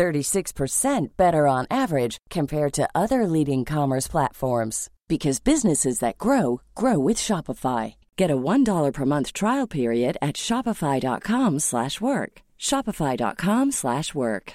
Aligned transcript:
36% 0.00 1.08
better 1.18 1.46
on 1.46 1.66
average 1.70 2.16
compared 2.30 2.72
to 2.72 2.88
other 2.94 3.26
leading 3.26 3.66
commerce 3.66 4.08
platforms 4.08 4.88
because 5.08 5.40
businesses 5.40 5.98
that 5.98 6.16
grow 6.16 6.62
grow 6.74 6.98
with 6.98 7.18
Shopify. 7.18 7.96
Get 8.16 8.30
a 8.30 8.36
$1 8.36 8.92
per 8.94 9.04
month 9.04 9.34
trial 9.34 9.66
period 9.66 10.16
at 10.22 10.36
shopify.com/work. 10.36 12.32
shopify.com/work. 12.58 14.52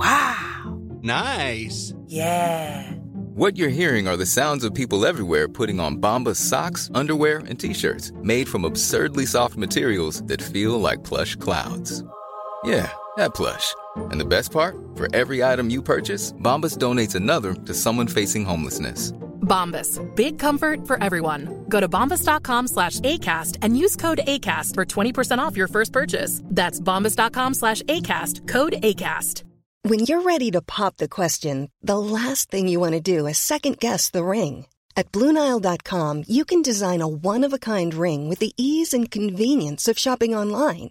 Wow. 0.00 0.78
Nice. 1.02 1.94
Yeah. 2.06 2.92
What 3.42 3.56
you're 3.58 3.80
hearing 3.80 4.08
are 4.08 4.16
the 4.16 4.32
sounds 4.38 4.64
of 4.64 4.74
people 4.74 5.06
everywhere 5.06 5.48
putting 5.48 5.80
on 5.80 6.00
Bombas 6.00 6.40
socks, 6.50 6.90
underwear, 6.94 7.38
and 7.48 7.58
t-shirts 7.60 8.12
made 8.22 8.48
from 8.48 8.64
absurdly 8.64 9.26
soft 9.26 9.56
materials 9.56 10.22
that 10.30 10.42
feel 10.42 10.80
like 10.80 11.04
plush 11.04 11.36
clouds. 11.36 12.02
Yeah, 12.64 12.90
that 13.16 13.34
plush. 13.34 13.74
And 14.10 14.20
the 14.20 14.24
best 14.24 14.52
part? 14.52 14.76
For 14.94 15.08
every 15.14 15.42
item 15.42 15.70
you 15.70 15.82
purchase, 15.82 16.32
Bombas 16.32 16.76
donates 16.76 17.14
another 17.14 17.54
to 17.54 17.74
someone 17.74 18.06
facing 18.06 18.44
homelessness. 18.44 19.12
Bombas. 19.48 19.98
Big 20.14 20.38
comfort 20.38 20.86
for 20.86 21.02
everyone. 21.02 21.64
Go 21.68 21.80
to 21.80 21.88
bombas.com 21.88 22.68
slash 22.68 23.00
ACAST 23.00 23.58
and 23.62 23.78
use 23.78 23.96
code 23.96 24.20
ACAST 24.26 24.74
for 24.74 24.84
20% 24.84 25.38
off 25.38 25.56
your 25.56 25.68
first 25.68 25.92
purchase. 25.92 26.42
That's 26.44 26.80
bombas.com 26.80 27.54
slash 27.54 27.82
ACAST. 27.82 28.46
Code 28.46 28.74
ACAST. 28.82 29.42
When 29.82 30.00
you're 30.00 30.22
ready 30.22 30.50
to 30.50 30.60
pop 30.60 30.96
the 30.96 31.08
question, 31.08 31.70
the 31.82 31.98
last 31.98 32.50
thing 32.50 32.68
you 32.68 32.80
want 32.80 32.92
to 32.94 33.00
do 33.00 33.26
is 33.26 33.38
second 33.38 33.78
guess 33.78 34.10
the 34.10 34.24
ring. 34.24 34.66
At 34.96 35.12
Bluenile.com, 35.12 36.24
you 36.26 36.44
can 36.44 36.60
design 36.60 37.00
a 37.00 37.08
one-of-a-kind 37.08 37.94
ring 37.94 38.28
with 38.28 38.40
the 38.40 38.52
ease 38.56 38.92
and 38.92 39.10
convenience 39.10 39.86
of 39.86 39.98
shopping 39.98 40.34
online. 40.34 40.90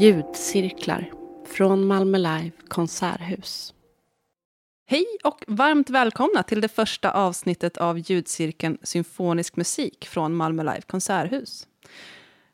Ljudcirklar 0.00 1.12
från 1.46 1.86
Malmö 1.86 2.18
Live 2.18 2.50
konserthus. 2.68 3.74
Hej 4.86 5.06
och 5.24 5.44
varmt 5.46 5.90
välkomna 5.90 6.42
till 6.42 6.60
det 6.60 6.68
första 6.68 7.10
avsnittet 7.10 7.76
av 7.76 7.98
ljudcirkeln 7.98 8.78
Symfonisk 8.82 9.56
musik 9.56 10.06
från 10.06 10.34
Malmö 10.34 10.62
Live 10.62 10.80
konserthus. 10.80 11.66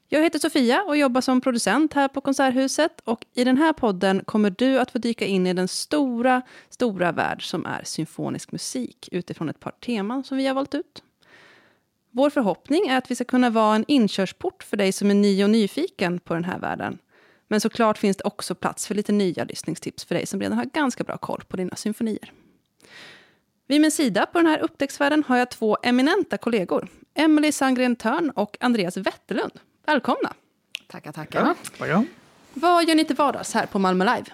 Jag 0.09 0.23
heter 0.23 0.39
Sofia 0.39 0.83
och 0.83 0.97
jobbar 0.97 1.21
som 1.21 1.41
producent 1.41 1.93
här 1.93 2.09
på 2.09 2.21
Konserthuset 2.21 3.01
och 3.05 3.25
i 3.35 3.45
den 3.45 3.57
här 3.57 3.73
podden 3.73 4.25
kommer 4.25 4.51
du 4.51 4.79
att 4.79 4.91
få 4.91 4.99
dyka 4.99 5.27
in 5.27 5.47
i 5.47 5.53
den 5.55 5.69
stora, 5.69 6.43
stora 6.71 7.13
värld 7.13 7.49
som 7.49 7.67
är 7.67 7.85
symfonisk 7.85 8.53
musik 8.53 9.09
utifrån 9.13 9.49
ett 9.49 9.61
par 9.61 9.71
teman 9.71 10.25
som 10.25 10.37
vi 10.37 10.47
har 10.47 10.55
valt 10.55 10.75
ut. 10.75 11.03
Vår 12.11 12.31
förhoppning 12.31 12.89
är 12.89 12.99
att 12.99 13.11
vi 13.11 13.15
ska 13.15 13.25
kunna 13.25 13.51
vara 13.51 13.77
en 13.77 13.85
inkörsport 13.89 14.63
för 14.63 14.77
dig 14.77 14.93
som 14.93 15.11
är 15.11 15.15
ny 15.15 15.45
och 15.45 15.51
nyfiken 15.51 16.21
på 16.21 16.35
den 16.35 16.45
här 16.45 16.59
världen. 16.59 16.99
Men 17.49 17.61
såklart 17.61 17.99
finns 17.99 18.17
det 18.17 18.25
också 18.25 18.55
plats 18.55 18.87
för 18.87 18.95
lite 18.95 19.13
nya 19.13 19.45
lyssningstips 19.45 20.05
för 20.05 20.15
dig 20.15 20.27
som 20.27 20.41
redan 20.41 20.59
har 20.59 20.65
ganska 20.65 21.05
bra 21.05 21.17
koll 21.19 21.43
på 21.49 21.57
dina 21.57 21.77
symfonier. 21.77 22.33
Vid 23.67 23.81
min 23.81 23.91
sida 23.91 24.27
på 24.27 24.39
den 24.39 24.47
här 24.47 24.59
upptäcktsfärden 24.59 25.25
har 25.29 25.37
jag 25.37 25.51
två 25.51 25.77
eminenta 25.83 26.39
kollegor. 26.39 26.89
Emily 27.15 27.53
Sandgren 27.53 27.97
Törn 27.97 28.31
och 28.31 28.57
Andreas 28.61 28.97
Wetterlund. 28.97 29.53
Välkomna! 29.87 30.33
Tackar, 30.87 31.13
tackar. 31.13 31.55
Ja. 31.79 32.05
Vad 32.55 32.89
gör 32.89 32.95
ni 32.95 33.05
till 33.05 33.17
vardags 33.17 33.55
här 33.55 33.67
på 33.67 33.79
Malmö 33.79 34.05
Live? 34.05 34.27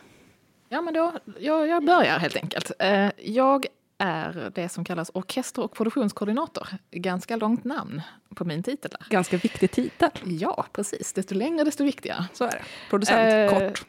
Ja, 0.68 0.80
men 0.80 0.94
då, 0.94 1.12
jag, 1.38 1.68
jag 1.68 1.84
börjar 1.84 2.18
helt 2.18 2.36
enkelt. 2.36 2.72
Eh, 2.78 3.08
Jag 3.16 3.66
är 4.02 4.50
det 4.54 4.68
som 4.68 4.84
kallas 4.84 5.10
orkester 5.14 5.62
och 5.62 5.72
produktionskoordinator. 5.72 6.68
Ganska 6.90 7.36
långt 7.36 7.64
namn 7.64 8.02
på 8.34 8.44
min 8.44 8.62
titel. 8.62 8.90
Där. 8.90 9.06
Ganska 9.10 9.36
viktig 9.36 9.70
titel. 9.70 10.10
Ja, 10.24 10.66
precis. 10.72 11.12
Desto 11.12 11.34
längre, 11.34 11.64
desto 11.64 11.84
viktigare. 11.84 12.24
Så 12.32 12.44
är 12.44 12.50
det. 12.50 12.62
Producent, 12.90 13.52
Eh, 13.52 13.58
kort. 13.58 13.84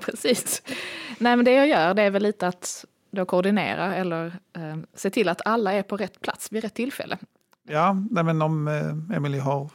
precis. 0.00 0.62
Nej, 1.18 1.36
men 1.36 1.44
det 1.44 1.52
jag 1.52 1.68
gör 1.68 1.94
det 1.94 2.02
är 2.02 2.10
väl 2.10 2.22
lite 2.22 2.48
att 2.48 2.84
då 3.10 3.24
koordinera 3.24 3.94
eller 3.94 4.26
eh, 4.56 4.76
se 4.94 5.10
till 5.10 5.28
att 5.28 5.46
alla 5.46 5.72
är 5.72 5.82
på 5.82 5.96
rätt 5.96 6.20
plats 6.20 6.52
vid 6.52 6.62
rätt 6.62 6.74
tillfälle. 6.74 7.18
Ja, 7.68 7.96
nej, 8.10 8.24
men 8.24 8.42
om 8.42 8.68
eh, 8.68 9.16
Emily 9.16 9.38
har 9.38 9.70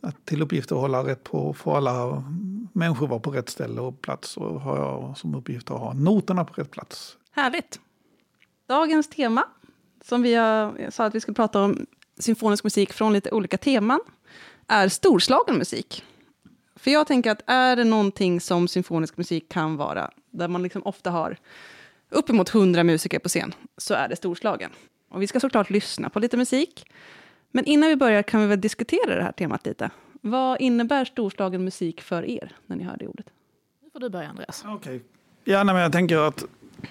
att 0.00 0.24
till 0.24 0.42
uppgift 0.42 0.72
att 0.72 0.78
hålla 0.78 1.04
rätt 1.04 1.24
på, 1.24 1.54
få 1.54 1.76
alla 1.76 2.24
människor 2.72 3.06
vara 3.06 3.20
på 3.20 3.30
rätt 3.30 3.48
ställe 3.48 3.80
och 3.80 4.02
plats 4.02 4.28
så 4.28 4.58
har 4.58 4.76
jag 4.78 5.18
som 5.18 5.34
uppgift 5.34 5.70
att 5.70 5.78
ha 5.78 5.92
noterna 5.92 6.44
på 6.44 6.60
rätt 6.60 6.70
plats. 6.70 7.16
Härligt. 7.32 7.80
Dagens 8.68 9.08
tema, 9.08 9.44
som 10.04 10.22
vi 10.22 10.34
sa 10.90 11.04
att 11.04 11.14
vi 11.14 11.20
skulle 11.20 11.34
prata 11.34 11.62
om 11.62 11.86
symfonisk 12.18 12.64
musik 12.64 12.92
från 12.92 13.12
lite 13.12 13.30
olika 13.30 13.58
teman, 13.58 14.00
är 14.66 14.88
storslagen 14.88 15.58
musik. 15.58 16.04
För 16.76 16.90
jag 16.90 17.06
tänker 17.06 17.30
att 17.30 17.42
är 17.46 17.76
det 17.76 17.84
någonting 17.84 18.40
som 18.40 18.68
symfonisk 18.68 19.16
musik 19.16 19.48
kan 19.48 19.76
vara, 19.76 20.10
där 20.30 20.48
man 20.48 20.62
liksom 20.62 20.82
ofta 20.84 21.10
har 21.10 21.36
uppemot 22.10 22.48
hundra 22.48 22.84
musiker 22.84 23.18
på 23.18 23.28
scen, 23.28 23.54
så 23.76 23.94
är 23.94 24.08
det 24.08 24.16
storslagen. 24.16 24.70
Och 25.08 25.22
vi 25.22 25.26
ska 25.26 25.40
såklart 25.40 25.70
lyssna 25.70 26.10
på 26.10 26.18
lite 26.20 26.36
musik. 26.36 26.92
Men 27.50 27.64
innan 27.64 27.88
vi 27.88 27.96
börjar 27.96 28.22
kan 28.22 28.40
vi 28.40 28.46
väl 28.46 28.60
diskutera 28.60 29.16
det 29.16 29.22
här 29.22 29.32
temat 29.32 29.66
lite. 29.66 29.90
Vad 30.20 30.60
innebär 30.60 31.04
storslagen 31.04 31.64
musik 31.64 32.00
för 32.00 32.24
er, 32.24 32.56
när 32.66 32.76
ni 32.76 32.84
hör 32.84 32.96
det 32.96 33.06
ordet? 33.06 33.26
Nu 33.82 33.90
får 33.90 34.00
du 34.00 34.08
börja, 34.08 34.28
Andreas. 34.28 34.64
Okej. 34.66 35.02
Ja, 35.44 35.64
nej, 35.64 35.74
men 35.74 35.82
jag 35.82 35.92
tänker 35.92 36.16
att 36.16 36.44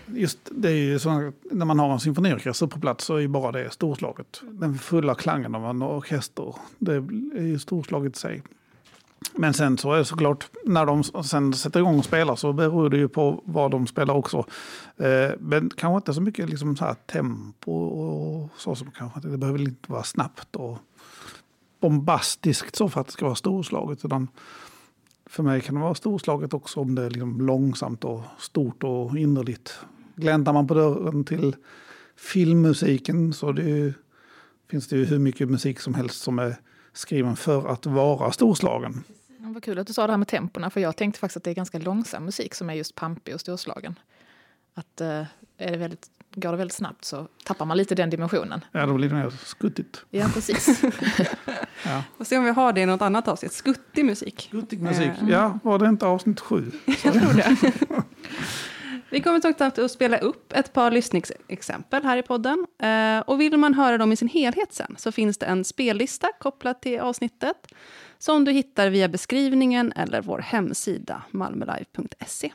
just 0.05 0.39
det 0.51 0.69
är 0.69 0.75
ju 0.75 0.99
så 0.99 1.31
när 1.51 1.65
man 1.65 1.79
har 1.79 1.93
en 1.93 1.99
symfoniorkester 1.99 2.67
på 2.67 2.79
plats 2.79 3.05
så 3.05 3.15
är 3.15 3.19
ju 3.19 3.27
bara 3.27 3.51
det 3.51 3.73
storslaget. 3.73 4.41
Den 4.51 4.77
fulla 4.77 5.15
klangen 5.15 5.55
av 5.55 5.65
en 5.65 5.81
orkester, 5.81 6.55
det 6.79 6.93
är 7.37 7.41
ju 7.41 7.59
storslaget 7.59 8.15
i 8.15 8.19
sig. 8.19 8.43
Men 9.33 9.53
sen 9.53 9.77
så 9.77 9.93
är 9.93 9.97
det 9.97 10.05
såklart, 10.05 10.49
när 10.65 10.85
de 10.85 11.03
sen 11.23 11.53
sätter 11.53 11.79
igång 11.79 11.99
och 11.99 12.05
spelar 12.05 12.35
så 12.35 12.53
beror 12.53 12.89
det 12.89 12.97
ju 12.97 13.07
på 13.07 13.41
vad 13.45 13.71
de 13.71 13.87
spelar 13.87 14.13
också. 14.13 14.37
Eh, 14.97 15.31
men 15.39 15.69
kanske 15.69 15.95
inte 15.95 16.13
så 16.13 16.21
mycket 16.21 16.49
liksom 16.49 16.75
så 16.75 16.85
här 16.85 16.93
tempo 16.93 17.71
och 17.71 18.49
så 18.57 18.75
som 18.75 18.91
kanske 18.91 19.19
inte, 19.19 19.29
det 19.29 19.37
behöver 19.37 19.61
inte 19.61 19.91
vara 19.91 20.03
snabbt 20.03 20.55
och 20.55 20.77
bombastiskt 21.79 22.75
så 22.75 22.89
för 22.89 23.01
att 23.01 23.07
det 23.07 23.13
ska 23.13 23.25
vara 23.25 23.35
storslaget. 23.35 24.05
Utan 24.05 24.27
för 25.29 25.43
mig 25.43 25.61
kan 25.61 25.75
det 25.75 25.81
vara 25.81 25.95
storslaget 25.95 26.53
också 26.53 26.79
om 26.79 26.95
det 26.95 27.03
är 27.03 27.09
liksom 27.09 27.41
långsamt 27.41 28.03
och 28.03 28.21
stort 28.39 28.83
och 28.83 29.17
innerligt. 29.17 29.79
Gläntar 30.15 30.53
man 30.53 30.67
på 30.67 30.73
dörren 30.73 31.23
till 31.23 31.55
filmmusiken 32.15 33.33
så 33.33 33.51
det 33.51 33.63
ju, 33.63 33.93
finns 34.69 34.87
det 34.87 34.97
ju 34.97 35.05
hur 35.05 35.19
mycket 35.19 35.49
musik 35.49 35.79
som 35.79 35.93
helst 35.93 36.21
som 36.21 36.39
är 36.39 36.55
skriven 36.93 37.35
för 37.35 37.67
att 37.67 37.85
vara 37.85 38.31
storslagen. 38.31 39.03
Ja, 39.39 39.45
Vad 39.53 39.63
kul 39.63 39.79
att 39.79 39.87
du 39.87 39.93
sa 39.93 40.07
det 40.07 40.13
här 40.13 40.17
med 40.17 40.27
tempona, 40.27 40.69
för 40.69 40.81
jag 40.81 40.95
tänkte 40.95 41.19
faktiskt 41.19 41.37
att 41.37 41.43
det 41.43 41.49
är 41.51 41.55
ganska 41.55 41.79
långsam 41.79 42.25
musik 42.25 42.53
som 42.53 42.69
är 42.69 42.73
just 42.73 42.95
pampig 42.95 43.33
och 43.33 43.39
storslagen. 43.41 43.99
Att 44.73 45.01
eh, 45.01 45.23
är 45.57 45.71
det 45.71 45.77
väldigt, 45.77 46.09
går 46.41 46.51
det 46.51 46.57
väldigt 46.57 46.75
snabbt 46.75 47.05
så 47.05 47.27
tappar 47.43 47.65
man 47.65 47.77
lite 47.77 47.95
den 47.95 48.09
dimensionen. 48.09 48.65
Ja, 48.71 48.85
då 48.85 48.93
blir 48.93 49.09
det 49.09 49.15
mer 49.15 49.29
skuttigt. 49.29 50.05
Ja, 50.09 50.27
precis. 50.33 50.81
Ja. 51.85 52.03
Får 52.17 52.25
se 52.25 52.37
om 52.37 52.43
vi 52.43 52.51
har 52.51 52.73
det 52.73 52.81
i 52.81 52.85
något 52.85 53.01
annat 53.01 53.27
avsnitt. 53.27 53.53
Skuttig 53.53 54.05
musik. 54.05 54.47
Skuttig 54.49 54.81
musik. 54.81 55.11
Ja, 55.27 55.59
var 55.63 55.79
det 55.79 55.85
inte 55.85 56.05
avsnitt 56.05 56.39
sju? 56.39 56.71
Jag 56.85 57.13
tror 57.13 57.33
det. 57.33 57.57
Vi 59.09 59.21
kommer 59.21 59.39
som 59.39 59.53
sagt 59.53 59.79
att 59.79 59.91
spela 59.91 60.17
upp 60.17 60.53
ett 60.53 60.73
par 60.73 60.91
lyssningsexempel 60.91 62.03
här 62.03 62.17
i 62.17 62.21
podden. 62.23 62.65
Eh, 62.81 63.19
och 63.19 63.41
vill 63.41 63.57
man 63.57 63.73
höra 63.73 63.97
dem 63.97 64.11
i 64.11 64.15
sin 64.15 64.27
helhet 64.27 64.73
sen 64.73 64.95
så 64.97 65.11
finns 65.11 65.37
det 65.37 65.45
en 65.45 65.63
spellista 65.63 66.27
kopplad 66.39 66.81
till 66.81 66.99
avsnittet 66.99 67.67
som 68.17 68.45
du 68.45 68.51
hittar 68.51 68.89
via 68.89 69.07
beskrivningen 69.07 69.91
eller 69.91 70.21
vår 70.21 70.39
hemsida 70.39 71.23
malmölive.se. 71.31 72.51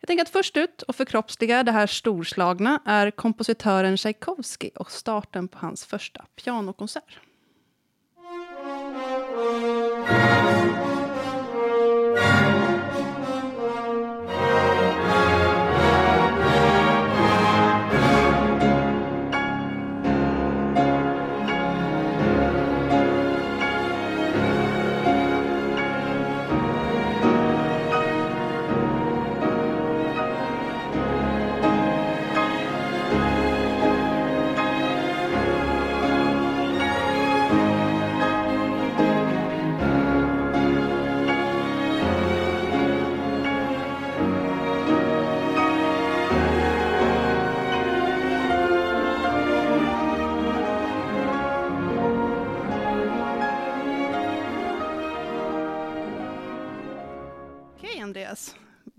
Jag 0.00 0.06
tänker 0.06 0.22
att 0.22 0.28
först 0.28 0.56
ut 0.56 0.82
och 0.82 0.96
förkroppsliga 0.96 1.62
det 1.62 1.72
här 1.72 1.86
storslagna 1.86 2.82
är 2.84 3.10
kompositören 3.10 3.96
Tchaikovsky 3.96 4.70
och 4.74 4.90
starten 4.90 5.48
på 5.48 5.58
hans 5.58 5.84
första 5.84 6.24
pianokonsert. 6.44 7.20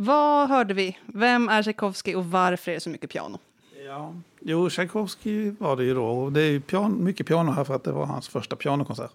Vad 0.05 0.49
hörde 0.49 0.73
vi? 0.73 0.97
Vem 1.05 1.49
är 1.49 1.63
Tchaikovsky 1.63 2.15
och 2.15 2.25
varför 2.25 2.71
är 2.71 2.75
det 2.75 2.81
så 2.81 2.89
mycket 2.89 3.09
piano? 3.09 3.39
Ja. 3.87 4.13
Jo, 4.39 4.69
Tchaikovsky 4.69 5.51
var 5.59 5.75
det 5.75 5.83
ju 5.83 5.93
då. 5.93 6.05
Och 6.05 6.31
det 6.31 6.41
är 6.41 6.49
ju 6.51 6.59
pian 6.61 7.03
mycket 7.03 7.27
piano 7.27 7.51
här 7.51 7.63
för 7.63 7.75
att 7.75 7.83
det 7.83 7.91
var 7.91 8.05
hans 8.05 8.27
första 8.29 8.55
pianokonsert. 8.55 9.11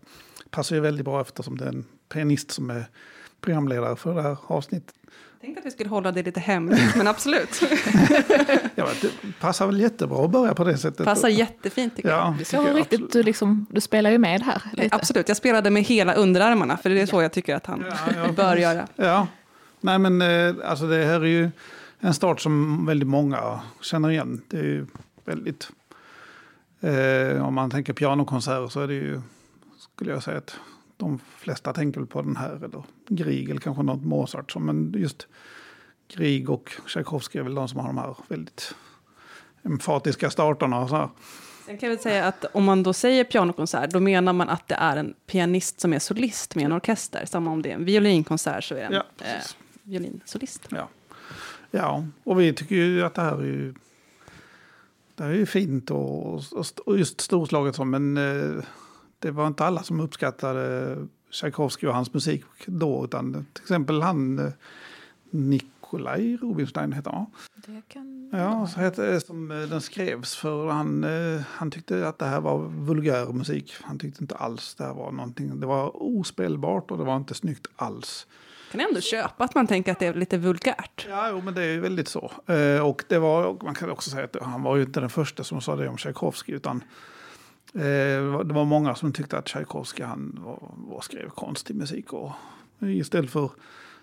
Passar 0.51 0.77
ju 0.77 0.83
väldigt 0.83 1.05
bra 1.05 1.21
eftersom 1.21 1.59
det 1.59 1.65
är 1.65 1.69
en 1.69 1.85
pianist 2.13 2.51
som 2.51 2.71
är 2.71 2.85
programledare 3.41 3.97
för 3.97 4.15
det 4.15 4.23
här 4.23 4.37
avsnittet. 4.47 4.95
Jag 5.33 5.41
tänkte 5.41 5.61
att 5.61 5.67
vi 5.67 5.71
skulle 5.71 5.91
hålla 5.91 6.13
det 6.13 6.23
lite 6.23 6.41
hemligt, 6.41 6.97
men 6.97 7.07
absolut. 7.07 7.61
Ja, 8.75 8.89
det 9.03 9.11
passar 9.41 9.67
väl 9.67 9.81
jättebra 9.81 10.25
att 10.25 10.31
börja 10.31 10.55
på 10.55 10.65
det 10.65 10.79
sättet. 10.79 11.07
Passar 11.07 11.29
jättefint 11.29 11.97
tycker 11.97 12.09
jag. 12.09 12.19
Ja, 12.19 12.35
Det 12.39 12.45
tycker 12.45 12.67
jag 12.67 12.77
riktigt, 12.77 13.13
du, 13.13 13.23
liksom, 13.23 13.67
du 13.71 13.81
spelar 13.81 14.11
ju 14.11 14.19
med 14.19 14.43
här. 14.43 14.63
Lite. 14.73 14.97
Absolut, 14.97 15.29
jag 15.29 15.37
spelade 15.37 15.71
med 15.71 15.83
hela 15.83 16.15
underarmarna, 16.15 16.77
för 16.77 16.91
det 16.91 17.01
är 17.01 17.07
så 17.07 17.23
jag 17.23 17.33
tycker 17.33 17.55
att 17.57 17.67
han 17.67 17.85
Ja, 17.89 17.97
ja, 18.17 18.33
bör 18.33 18.45
precis. 18.51 18.63
göra. 18.63 18.87
Ja, 18.97 19.27
nej 19.87 19.99
men 19.99 20.23
eh, 20.23 20.55
alltså 20.71 20.87
det 20.87 21.05
här 21.05 21.21
är 21.21 21.25
ju 21.27 21.51
en 22.01 22.15
start 22.15 22.41
som 22.41 22.87
väldigt 22.87 23.09
många 23.09 23.61
känner 23.81 24.11
igen. 24.11 24.43
Det 24.49 24.59
är 24.59 24.63
ju 24.65 24.87
väldigt, 25.25 25.71
eh, 26.81 27.47
om 27.47 27.55
man 27.55 27.71
tänker 27.71 27.93
pianokonserter 27.93 28.69
så 28.69 28.81
är 28.81 28.87
det 28.87 28.95
ju, 28.95 29.21
skulle 29.79 30.11
jag 30.11 30.23
säga 30.23 30.39
att 30.39 30.57
de 30.97 31.19
flesta 31.39 31.73
tänker 31.73 32.01
på 32.01 32.23
den 32.23 32.37
här, 32.37 32.55
eller 32.65 32.83
Grieg 33.09 33.51
eller 33.51 33.61
kanske 33.61 33.83
något 33.83 34.05
Mozart. 34.05 34.53
som- 34.53 34.67
Men 34.67 34.95
just 34.97 35.27
Grieg 36.09 36.51
och 36.51 36.73
Tchaikovsky 36.87 37.39
är 37.39 37.43
väl 37.43 37.55
de 37.55 37.69
som 37.69 37.81
har 37.81 37.87
de 37.87 37.99
här 37.99 38.17
väldigt 38.29 38.75
emfatiska 39.63 40.31
starterna. 40.31 40.81
Och 40.81 40.89
så 40.89 40.97
här. 40.97 41.09
Sen 41.67 41.79
kan 41.79 41.89
jag 41.89 41.97
väl 41.97 42.03
säga 42.03 42.25
att 42.27 42.45
om 42.53 42.65
man 42.65 42.83
då 42.83 42.93
säger 42.93 43.25
pianokonsert, 43.25 43.91
då 43.91 44.01
menar 44.01 44.33
man 44.33 44.49
att 44.49 44.69
det 44.69 44.75
är 44.75 44.97
en 44.97 45.15
pianist 45.27 45.81
som 45.81 45.93
är 45.93 45.99
solist 45.99 46.55
med 46.55 46.65
en 46.65 46.73
orkester. 46.73 47.25
Samma 47.27 47.51
om 47.51 47.63
det 47.63 47.71
är 47.71 47.75
en 47.75 47.85
violinkonsert 47.85 48.65
så 48.65 48.75
är 48.75 48.79
det 48.79 48.85
en 48.85 48.93
Ja, 48.93 49.05
eh. 49.21 49.43
Violinsolist. 49.87 50.69
Ja. 50.71 50.89
ja, 51.71 52.05
och 52.25 52.41
vi 52.41 52.53
tycker 52.53 52.75
ju 52.75 53.03
att 53.03 53.15
det 53.15 53.23
här 53.23 53.39
är 53.39 53.45
ju, 53.45 53.75
det 55.15 55.25
här 55.25 55.31
är 55.31 55.37
ju 55.37 55.47
fint 55.47 55.91
och, 55.91 56.35
och, 56.87 56.99
just 56.99 57.21
storslaget 57.21 57.75
som, 57.75 57.91
men 57.91 58.17
eh, 58.17 58.65
det 59.19 59.31
var 59.31 59.47
inte 59.47 59.65
alla 59.65 59.83
som 59.83 60.01
uppskattade 60.01 60.97
Tchaikovsky 61.31 61.87
och 61.87 61.95
hans 61.95 62.15
musik 62.15 62.45
då, 62.67 63.05
utan 63.05 63.47
till 63.53 63.63
exempel 63.63 64.03
han 64.03 64.39
eh, 64.39 64.53
Nikolaj 65.31 66.37
Rubinstein 66.37 66.93
heter 66.93 67.11
han. 67.11 67.27
Det 67.67 67.83
kan... 67.89 68.31
Ja, 68.33 68.67
så 68.67 68.81
heter, 68.81 69.19
som 69.19 69.51
eh, 69.51 69.69
den 69.69 69.81
skrevs 69.81 70.37
för 70.37 70.69
han, 70.69 71.07
han 71.49 71.71
tyckte 71.71 72.09
att 72.09 72.19
det 72.19 72.27
här 72.27 72.41
var 72.41 72.59
vulgär 72.59 73.33
musik. 73.33 73.75
Han 73.81 73.99
tyckte 73.99 74.25
inte 74.25 74.35
alls 74.35 74.75
det 74.75 74.85
här 74.85 74.95
var 74.95 75.13
någonting, 75.13 75.61
det 75.61 75.67
var 75.67 76.03
ospelbart 76.03 76.91
och 76.91 76.99
det 76.99 77.05
var 77.05 77.17
inte 77.17 77.35
snyggt 77.35 77.67
alls. 77.77 78.27
Kan 78.77 78.87
ändå 78.89 79.01
köpa 79.01 79.45
att 79.45 79.55
man 79.55 79.67
tänker 79.67 79.93
att 79.93 79.99
det 79.99 80.07
är 80.07 80.15
lite 80.15 80.39
vulgärt. 80.39 81.07
Ja, 81.09 81.29
jo, 81.31 81.41
men 81.41 81.55
det 81.55 81.63
är 81.63 81.73
ju 81.73 81.81
väldigt 81.81 82.09
så. 82.09 82.31
Eh, 82.47 82.87
och 82.87 83.05
det 83.09 83.19
var, 83.19 83.45
och 83.45 83.65
man 83.65 83.75
kan 83.75 83.91
också 83.91 84.11
säga 84.11 84.25
att 84.25 84.37
han 84.43 84.63
var 84.63 84.77
ju 84.77 84.83
inte 84.83 85.01
den 85.01 85.11
första 85.11 85.45
som 85.45 85.61
sa 85.61 85.77
det 85.77 85.89
om 85.89 85.97
Tchaikovsky, 85.97 86.53
utan 86.53 86.85
eh, 87.75 87.81
det 88.45 88.55
var 88.55 88.65
många 88.65 88.95
som 88.95 89.13
tyckte 89.13 89.39
att 89.39 89.47
Tchaikovsky 89.47 90.03
han 90.03 90.41
var, 90.45 90.75
var 90.77 91.01
skrev 91.01 91.29
konstig 91.29 91.77
musik. 91.77 92.13
Och, 92.13 92.31
istället 92.81 93.31
för 93.31 93.51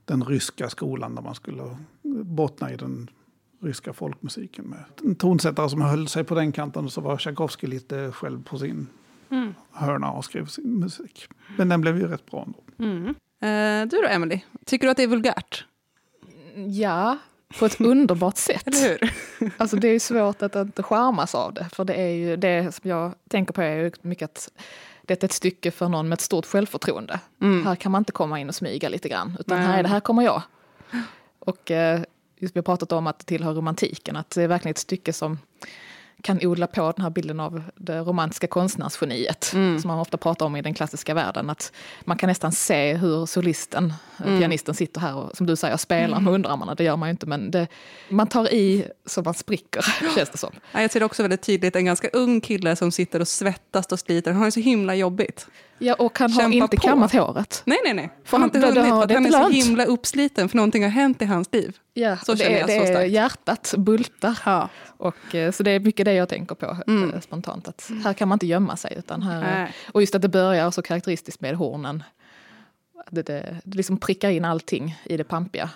den 0.06 0.24
ryska 0.24 0.70
skolan 0.70 1.16
där 1.16 1.22
man 1.22 1.36
skulle 1.36 1.78
bottna 2.24 2.72
i 2.72 2.75
den 2.75 3.10
ryska 3.62 3.94
folkmusiken 3.94 4.66
med 4.66 4.84
en 5.04 5.16
tonsättare 5.16 5.70
som 5.70 5.81
höll 5.81 6.08
sig 6.08 6.24
på 6.24 6.36
den 6.36 6.52
kanten 6.52 6.90
så 6.90 7.02
var 7.02 7.18
Tchaikovsky 7.18 7.68
lite 7.68 8.12
själv 8.12 8.44
på 8.44 8.58
sin 8.58 8.88
Mm. 9.30 9.54
hörna 9.72 10.12
och 10.12 10.25
skrev 10.25 10.46
sin 10.46 10.80
musik. 10.80 11.28
Men 11.58 11.70
den 11.70 11.81
blev 11.81 11.98
ju 11.98 12.08
rätt 12.08 12.25
bra 12.25 12.44
ändå. 12.46 12.60
Mm. 12.80 13.16
Eh, 13.44 13.86
du 13.86 14.01
då, 14.01 14.07
Emily? 14.07 14.40
Tycker 14.66 14.88
du 14.88 14.92
att 14.92 14.98
det 14.98 15.04
är 15.04 15.07
vulgärt? 15.07 15.66
Ja, 16.68 17.18
på 17.60 17.66
ett 17.66 17.81
underbart 17.81 18.38
sätt. 18.38 18.68
Eller 18.68 19.00
hur? 19.00 19.13
Alltså 19.57 19.75
det 19.75 19.88
är 19.88 20.00
svårt 20.00 20.42
att 20.42 20.56
inte 20.56 20.84
charmas 20.84 21.36
av 21.36 21.54
det. 21.54 21.68
För 21.74 21.86
det 21.86 21.94
är 21.94 22.10
ju 22.10 22.38
det 22.38 22.75
som 22.75 22.90
jag 22.90 23.13
tänker 23.30 23.54
på 23.54 23.62
är 23.62 23.75
ju 23.75 23.92
mycket 24.01 24.30
att 24.30 24.50
det 25.01 25.24
är 25.24 25.25
ett 25.25 25.31
stycke 25.31 25.72
för 25.72 25.90
någon 25.90 26.10
med 26.10 26.16
ett 26.16 26.22
stort 26.22 26.45
självförtroende. 26.45 27.19
Mm. 27.42 27.66
Här 27.66 27.75
kan 27.75 27.92
man 27.92 28.01
inte 28.01 28.12
komma 28.12 28.40
in 28.40 28.50
och 28.50 28.56
smyga 28.56 28.90
lite 28.90 29.10
grann. 29.10 29.38
Utan 29.40 29.57
Nej. 29.57 29.68
här, 29.68 29.80
är 29.80 29.84
det 29.84 29.89
här 29.89 30.00
kommer 30.00 30.24
jag. 30.24 30.42
Och 31.39 31.72
eh, 31.72 32.01
just 32.38 32.56
vi 32.56 32.57
har 32.57 32.63
pratat 32.63 32.92
om 32.92 33.07
att 33.07 33.19
det 33.19 33.25
tillhör 33.25 33.54
romantiken. 33.54 34.16
Att 34.16 34.30
det 34.30 34.44
är 34.44 34.48
verkligen 34.48 34.72
ett 34.72 34.78
stycke 34.78 35.13
som 35.13 35.38
kan 36.24 36.40
odla 36.46 36.68
på 36.68 36.92
den 36.96 37.04
här 37.04 37.10
bilden 37.10 37.40
av 37.40 37.64
det 37.75 38.00
romantiska 38.00 38.48
konstnärsgeniet. 38.48 39.52
Mm. 39.54 39.80
Som 39.80 39.88
man 39.88 40.00
ofta 40.00 40.18
pratar 40.18 40.46
om 40.46 40.56
i 40.56 40.62
den 40.62 40.74
klassiska 40.74 41.14
världen. 41.14 41.50
Att 41.50 41.72
man 42.06 42.18
kan 42.18 42.28
nästan 42.28 42.52
se 42.52 42.94
hur 42.94 43.25
solisten, 43.25 43.94
Mm. 44.24 44.40
pianisten 44.40 44.75
sitter 44.75 45.02
här 45.02 45.16
och 45.16 45.38
som 45.38 45.46
du 45.46 45.56
säger 45.56 45.78
spelar 45.78 46.20
med 46.20 46.34
underarmarna. 46.34 46.75
Det 46.75 46.84
gör 46.84 46.96
man 46.98 47.10
ju 47.10 47.12
inte 47.12 47.25
men 47.25 47.52
det, 47.52 47.68
man 48.10 48.27
tar 48.27 48.53
i 48.53 48.88
så 49.06 49.22
man 49.22 49.34
spricker 49.34 49.82
känns 50.15 50.30
det 50.30 50.38
som. 50.38 50.51
Ja, 50.72 50.82
Jag 50.82 50.92
ser 50.92 51.03
också 51.03 51.22
väldigt 51.22 51.42
tydligt 51.42 51.75
en 51.75 51.86
ganska 51.86 52.10
ung 52.13 52.42
kille 52.42 52.75
som 52.75 52.92
sitter 52.92 53.20
och 53.20 53.27
svettas 53.27 53.86
och 53.88 54.00
sliter. 54.00 54.32
Han 54.32 54.39
har 54.39 54.46
det 54.46 54.51
så 54.51 54.60
himla 54.60 54.96
jobbigt. 54.96 55.48
Ja, 55.77 55.94
och 55.94 56.20
han 56.20 56.32
har 56.32 56.50
inte 56.51 56.77
på. 56.77 56.82
kammat 56.82 57.13
håret. 57.13 57.62
Nej, 57.65 57.77
nej, 57.84 57.94
nej. 57.94 58.10
För 58.24 58.38
han 58.38 58.42
han- 58.42 58.48
inte 58.50 58.60
hunnit, 58.68 58.77
har- 58.77 58.86
för 58.86 58.92
han 58.94 59.12
är 59.12 59.18
inte 59.18 59.32
så 59.32 59.39
lönt. 59.39 59.56
himla 59.56 59.86
uppsliten 59.86 60.50
för 60.50 60.58
någonting 60.58 60.84
har 60.84 60.89
hänt 60.89 61.22
i 61.22 61.25
hans 61.25 61.50
liv. 61.53 61.77
Ja, 61.94 62.18
Så 62.18 62.34
det 62.34 62.44
är, 62.60 62.68
det 62.68 62.88
så 62.88 63.00
är 63.00 63.06
hjärtat 63.06 63.74
bultar. 63.77 64.39
Ja. 64.46 64.70
Och, 64.98 65.36
eh, 65.36 65.51
så 65.51 65.63
det 65.63 65.72
är 65.72 65.80
mycket 65.80 66.06
det 66.06 66.13
jag 66.13 66.30
tänker 66.30 66.56
på 66.56 66.77
Mm. 66.88 67.13
eh, 67.13 67.20
spontant. 67.22 67.68
Att 67.68 67.92
här 68.03 68.13
kan 68.13 68.27
man 68.27 68.36
inte 68.36 68.48
gömma 68.48 68.77
sig. 68.77 68.94
Utan 68.98 69.22
här, 69.22 69.42
Nej. 69.42 69.74
och 69.92 70.01
just 70.01 70.15
att 70.15 70.22
det 70.22 70.30
börjar 70.30 70.72
så 70.72 70.82
karaktäristiskt 70.82 71.42
med 71.42 71.56
hornen. 71.56 72.03
Det, 73.10 73.22
det, 73.22 73.62
det 73.63 73.77
liksom 73.77 73.98
prickar 73.98 74.30
in 74.30 74.46
allting 74.46 74.98
i 75.06 75.18
det 75.18 75.24
pampiga. 75.24 75.70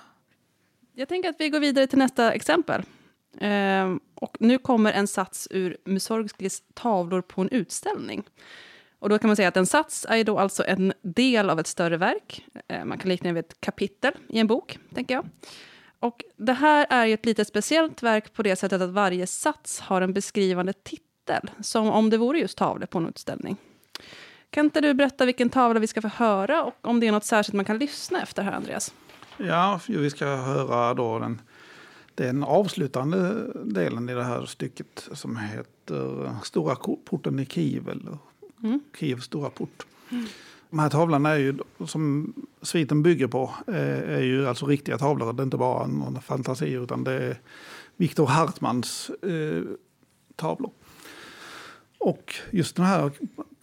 Jag 0.94 1.08
tänker 1.10 1.30
att 1.30 1.36
vi 1.40 1.50
går 1.50 1.60
vidare 1.60 1.88
till 1.88 1.98
nästa 2.00 2.32
exempel. 2.32 2.84
Ehm, 3.42 4.00
och 4.16 4.38
nu 4.40 4.58
kommer 4.58 4.92
en 4.94 5.08
sats 5.08 5.48
ur 5.52 5.78
Mussorgskis 5.86 6.62
tavlor 6.74 7.22
på 7.22 7.42
en 7.42 7.50
utställning. 7.50 8.24
Och 9.00 9.10
då 9.10 9.18
kan 9.20 9.28
man 9.28 9.36
säga 9.36 9.48
att 9.48 9.58
en 9.58 9.66
sats 9.66 10.06
är 10.10 10.24
då 10.24 10.40
alltså 10.40 10.64
en 10.68 10.94
del 11.02 11.50
av 11.50 11.60
ett 11.60 11.68
större 11.68 11.98
verk. 11.98 12.46
Eh, 12.68 12.86
man 12.86 12.98
kan 12.98 13.10
likna 13.10 13.28
det 13.28 13.34
vid 13.34 13.46
ett 13.46 13.62
kapitel 13.62 14.14
i 14.30 14.40
en 14.40 14.48
bok, 14.48 14.80
tänker 14.94 15.14
jag. 15.14 15.30
Och 16.00 16.24
det 16.36 16.54
här 16.54 16.88
är 16.90 17.06
ju 17.06 17.14
ett 17.14 17.26
lite 17.26 17.46
speciellt 17.46 18.04
verk 18.04 18.34
på 18.34 18.44
det 18.44 18.56
sättet 18.56 18.82
att 18.82 18.90
varje 18.90 19.28
sats 19.28 19.80
har 19.80 20.02
en 20.02 20.14
beskrivande 20.14 20.74
titel, 20.74 21.52
som 21.62 21.90
om 21.90 22.10
det 22.10 22.18
vore 22.18 22.40
just 22.40 22.58
tavlor 22.58 22.86
på 22.86 22.98
en 22.98 23.08
utställning. 23.08 23.58
Kan 24.50 24.66
inte 24.66 24.82
du 24.82 24.94
berätta 24.94 25.26
vilken 25.26 25.50
tavla 25.50 25.80
vi 25.80 25.88
ska 25.88 26.02
få 26.02 26.08
höra 26.08 26.64
och 26.64 26.76
om 26.82 27.00
det 27.00 27.08
är 27.08 27.12
något 27.12 27.24
särskilt 27.24 27.54
man 27.54 27.66
kan 27.66 27.78
lyssna 27.78 28.22
efter 28.22 28.44
här, 28.44 28.52
Andreas? 28.52 28.94
Ja, 29.38 29.80
vi 29.88 30.10
ska 30.10 30.26
höra 30.26 30.94
då 30.94 31.20
den, 31.20 31.42
den 32.16 32.44
avslutande 32.44 33.46
delen 33.64 34.10
i 34.10 34.14
det 34.14 34.24
här 34.24 34.46
stycket 34.46 35.10
som 35.14 35.38
heter 35.38 36.36
Stora 36.44 36.76
porten 37.06 37.40
i 37.40 37.46
Kiev, 37.46 37.90
eller 37.90 38.18
Mm. 38.64 38.80
Kievs 39.00 39.24
stora 39.24 39.50
port. 39.50 39.86
De 40.70 40.80
här 40.80 40.90
tavlorna 40.90 41.30
är 41.30 41.38
ju, 41.38 41.58
som 41.86 42.34
sviten 42.62 43.04
bygger 43.04 43.28
på 43.28 43.54
eh, 43.68 44.16
är 44.16 44.22
ju 44.22 44.48
alltså 44.48 44.66
riktiga 44.66 44.98
tavlor. 44.98 45.34
Det 45.34 45.42
är 45.42 45.46
inte 45.46 45.58
bara 45.58 45.88
någon 45.88 46.22
fantasi 46.22 46.72
utan 46.72 47.04
det 47.04 47.14
är 47.14 47.40
Viktor 47.96 48.26
Hartmans 48.26 49.10
eh, 49.10 49.64
tavlor. 50.36 50.72
Och 51.98 52.36
just 52.52 52.76
den 52.76 52.86
här 52.86 53.12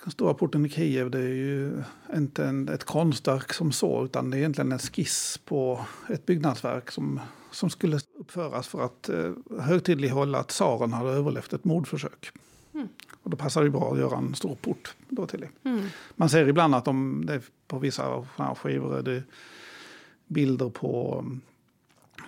stora 0.07 0.35
porten 0.35 0.67
i 0.67 0.69
Kiev 0.69 1.11
det 1.11 1.19
är 1.19 1.35
ju 1.35 1.83
inte 2.15 2.45
en, 2.45 2.69
ett 2.69 2.85
konstverk 2.85 3.53
som 3.53 3.73
så 3.73 4.05
utan 4.05 4.31
det 4.31 4.37
är 4.37 4.39
egentligen 4.39 4.73
en 4.73 4.79
skiss 4.79 5.41
på 5.45 5.81
ett 6.09 6.27
byggnadsverk 6.27 6.91
som, 6.91 7.21
som 7.51 7.71
skulle 7.71 8.01
uppföras 8.19 8.69
för 8.69 8.85
att 8.85 9.09
eh, 9.09 9.33
högtidlighålla 9.61 10.39
att 10.39 10.49
tsaren 10.49 10.93
hade 10.93 11.11
överlevt 11.11 11.53
ett 11.53 11.65
mordförsök. 11.65 12.33
Mm. 12.75 12.89
Och 13.25 13.31
då 13.31 13.37
passar 13.37 13.65
det 13.65 13.71
bra 13.71 13.93
att 13.93 13.99
göra 13.99 14.19
en 14.19 14.35
stor 14.35 14.55
port 14.55 14.95
då 15.09 15.27
till 15.27 15.41
det. 15.41 15.69
Mm. 15.69 15.87
Man 16.17 16.29
ser 16.29 16.49
ibland 16.49 16.75
att 16.75 16.85
de, 16.85 17.27
det 17.27 17.43
på 17.67 17.79
vissa 17.79 18.27
skivor 18.57 18.99
är 18.99 19.03
det 19.03 19.23
bilder 20.27 20.71
på 20.71 21.19
um, 21.19 21.41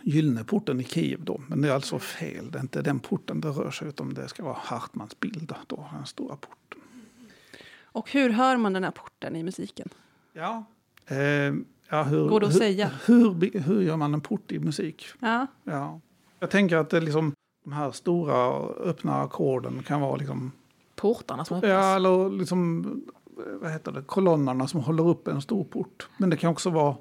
Gyllene 0.02 0.44
porten 0.44 0.80
i 0.80 0.84
Kiev 0.84 1.24
då. 1.24 1.40
Men 1.48 1.62
det 1.62 1.68
är 1.68 1.72
alltså 1.72 1.98
fel. 1.98 2.50
Det 2.50 2.58
är 2.58 2.62
inte 2.62 2.82
den 2.82 2.98
porten 2.98 3.40
det 3.40 3.48
rör 3.48 3.70
sig 3.70 3.88
utan 3.88 4.14
det 4.14 4.28
ska 4.28 4.44
vara 4.44 4.56
Hartmans 4.58 5.20
bilder 5.20 5.58
då, 5.66 5.88
den 5.92 6.06
stora 6.06 6.36
porten. 6.36 6.80
Och 7.82 8.10
hur 8.10 8.30
hör 8.30 8.56
man 8.56 8.72
den 8.72 8.84
här 8.84 8.90
porten 8.90 9.36
i 9.36 9.42
musiken? 9.42 9.88
Ja. 10.32 10.64
Eh, 11.06 11.16
ja 11.88 12.02
hur, 12.02 12.28
Går 12.28 12.40
det 12.40 12.46
att 12.46 12.54
hur, 12.54 12.58
säga? 12.58 12.90
Hur, 13.06 13.60
hur 13.60 13.82
gör 13.82 13.96
man 13.96 14.14
en 14.14 14.20
port 14.20 14.52
i 14.52 14.58
musik? 14.58 15.06
Ja. 15.20 15.46
Ja. 15.64 16.00
Jag 16.38 16.50
tänker 16.50 16.76
att 16.76 16.90
det 16.90 17.00
liksom, 17.00 17.32
de 17.64 17.72
här 17.72 17.90
stora 17.90 18.66
öppna 18.66 19.22
ackorden 19.22 19.82
kan 19.82 20.00
vara 20.00 20.16
liksom... 20.16 20.52
Portarna 20.96 21.44
som 21.44 21.56
öppnas? 21.56 21.70
Ja, 21.70 21.96
eller 21.96 22.30
liksom, 22.30 22.84
vad 23.60 23.72
heter 23.72 23.92
det, 23.92 24.02
kolonnerna 24.02 24.68
som 24.68 24.80
håller 24.80 25.08
upp 25.08 25.28
en 25.28 25.42
stor 25.42 25.64
port. 25.64 26.08
Men 26.16 26.30
det 26.30 26.36
kan 26.36 26.50
också 26.50 26.70
vara, 26.70 26.96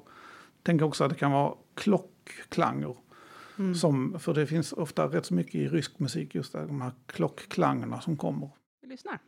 tänker 0.62 0.84
också 0.84 1.04
att 1.04 1.10
det 1.10 1.16
kan 1.16 1.32
vara 1.32 1.54
klockklanger. 1.74 2.96
Mm. 3.58 3.74
Som, 3.74 4.18
för 4.18 4.34
det 4.34 4.46
finns 4.46 4.72
ofta 4.72 5.06
rätt 5.06 5.26
så 5.26 5.34
mycket 5.34 5.54
i 5.54 5.68
rysk 5.68 5.98
musik, 5.98 6.34
just 6.34 6.52
där, 6.52 6.66
de 6.66 6.80
här 6.80 6.92
klockklangerna 7.06 8.00
som 8.00 8.16
kommer. 8.16 8.50
Vi 8.82 8.88
lyssnar. 8.88 9.18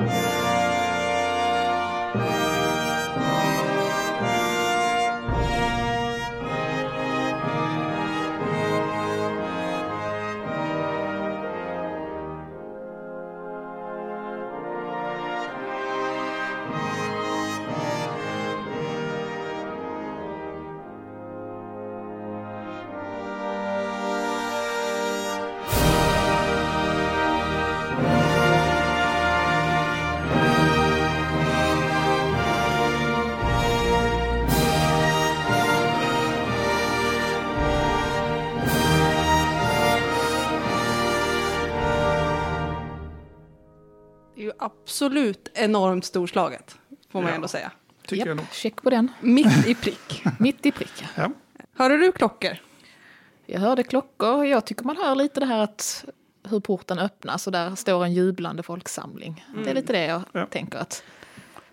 Det 0.00 0.29
absolut 45.04 45.48
enormt 45.54 46.04
storslaget, 46.04 46.78
får 47.12 47.20
man 47.20 47.28
Ja. 47.28 47.34
ändå 47.34 47.48
säga. 47.48 47.72
Tycker 48.06 48.26
jag 48.26 48.36
nog. 48.36 48.44
Japp, 48.44 48.54
check 48.54 48.82
på 48.82 48.90
den. 48.90 49.08
Mitt 49.20 49.66
i 49.66 49.74
prick. 49.74 50.22
Mitt 50.38 50.66
i 50.66 50.72
prick. 50.72 51.04
ja. 51.16 51.30
Hörde 51.76 51.96
du 51.96 52.12
klockor? 52.12 52.56
Jag 53.46 53.60
hörde 53.60 53.82
klockor. 53.82 54.44
Jag 54.46 54.64
tycker 54.66 54.84
man 54.84 54.96
hör 54.96 55.14
lite 55.14 55.40
det 55.40 55.46
här 55.46 55.58
att 55.58 56.04
hur 56.48 56.60
porten 56.60 56.98
öppnas 56.98 57.46
och 57.46 57.52
där 57.52 57.74
står 57.74 58.04
en 58.04 58.12
jublande 58.12 58.62
folksamling. 58.62 59.46
Det 59.64 59.70
är 59.70 59.74
lite 59.74 59.92
det 59.92 60.04
jag 60.06 60.22
Ja. 60.32 60.46
tänker 60.46 60.78
att 60.78 61.02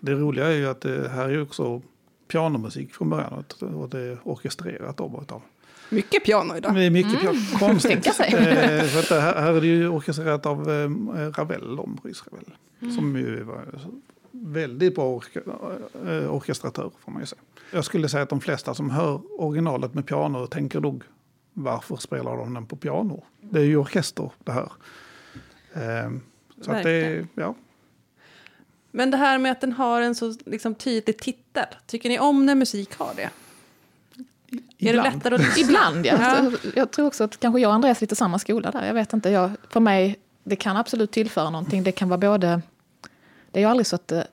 Det 0.00 0.12
roliga 0.12 0.46
är 0.46 0.52
ju 0.56 0.68
att 0.68 0.80
det 0.80 1.08
här 1.08 1.28
är 1.28 1.42
också 1.42 1.82
pianomusik 2.28 2.94
från 2.94 3.10
början 3.10 3.32
och- 3.32 3.62
och 3.62 3.88
det 3.88 3.98
är 4.00 4.18
orkestrerat 4.24 4.96
då 4.96 5.20
utav. 5.22 5.42
Mycket 5.88 6.24
piano 6.24 6.56
idag. 6.56 6.74
Det 6.74 6.84
är 6.84 6.90
mycket 6.90 7.20
piano. 7.20 7.38
Konstigt. 7.58 7.92
Tänka 7.92 8.12
sig. 8.12 8.34
Eh, 8.34 8.84
för 8.84 8.98
att 8.98 9.08
det 9.08 9.20
här, 9.20 9.40
här 9.40 9.52
är 9.54 9.60
det 9.60 9.66
ju 9.66 9.88
orkestrerat 9.88 10.46
av 10.46 10.70
eh, 10.70 10.90
Ravel, 11.30 11.66
Maurice 11.66 12.24
Ravel. 12.26 12.94
Som 12.96 13.16
ju 13.16 13.42
var 13.42 13.64
väldigt 14.30 14.94
bra 14.94 15.04
orke, 15.04 15.40
eh, 16.06 16.34
orkestratör 16.34 16.90
får 17.04 17.12
man 17.12 17.22
ju 17.22 17.26
säga. 17.26 17.40
Jag 17.72 17.84
skulle 17.84 18.08
säga 18.08 18.22
att 18.22 18.28
de 18.28 18.40
flesta 18.40 18.74
som 18.74 18.90
hör 18.90 19.20
originalet 19.40 19.94
med 19.94 20.06
piano 20.06 20.46
tänker 20.46 20.80
nog 20.80 21.04
varför 21.52 21.96
spelar 21.96 22.36
de 22.36 22.54
den 22.54 22.66
på 22.66 22.76
piano? 22.76 23.24
Det 23.40 23.60
är 23.60 23.64
ju 23.64 23.76
orkester 23.76 24.30
det 24.44 24.52
här. 24.52 24.72
Eh, 25.72 26.10
så 26.60 26.72
att 26.72 26.82
det, 26.82 27.26
ja. 27.34 27.54
Men 28.90 29.10
det 29.10 29.16
här 29.16 29.38
med 29.38 29.52
att 29.52 29.60
den 29.60 29.72
har 29.72 30.00
en 30.00 30.14
så 30.14 30.34
liksom, 30.46 30.74
tydlig 30.74 31.18
titel. 31.18 31.64
Tycker 31.86 32.08
ni 32.08 32.18
om 32.18 32.46
när 32.46 32.54
musik 32.54 32.94
har 32.98 33.14
det? 33.16 33.30
Är 34.78 34.84
det 34.84 34.90
Ibland. 34.98 35.14
lättare 35.14 35.34
att... 35.34 35.58
Ibland, 35.58 36.06
ja. 36.06 36.16
Ja. 36.20 36.70
Jag 36.76 36.90
tror 36.90 37.06
också 37.06 37.24
att 37.24 37.40
kanske 37.40 37.60
jag 37.60 37.68
och 37.68 37.74
Andreas 37.74 37.98
är 37.98 38.02
lite 38.02 38.16
samma 38.16 38.38
skola 38.38 38.70
där. 38.70 38.86
Jag 38.86 38.94
vet 38.94 39.12
inte, 39.12 39.30
jag, 39.30 39.50
för 39.70 39.80
mig, 39.80 40.16
det 40.44 40.56
kan 40.56 40.76
absolut 40.76 41.10
tillföra 41.10 41.50
någonting. 41.50 41.82
Det 41.82 41.92
kan 41.92 42.08
vara 42.08 42.18
både... 42.18 42.62
Det 43.50 43.58
är 43.58 43.62
ju 43.62 43.68
aldrig 43.70 43.86
så 43.86 43.96
att 43.96 44.08
det, 44.08 44.26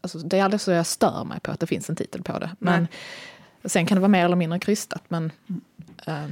alltså, 0.00 0.18
det 0.18 0.38
är 0.38 0.44
aldrig 0.44 0.60
så 0.60 0.70
jag 0.70 0.86
stör 0.86 1.24
mig 1.24 1.40
på 1.40 1.50
att 1.50 1.60
det 1.60 1.66
finns 1.66 1.90
en 1.90 1.96
titel 1.96 2.22
på 2.22 2.38
det. 2.38 2.50
Men 2.58 2.88
sen 3.64 3.86
kan 3.86 3.96
det 3.96 4.00
vara 4.00 4.08
mer 4.08 4.24
eller 4.24 4.36
mindre 4.36 4.58
krystat. 4.58 5.02
Men 5.08 5.32
eh, 6.06 6.24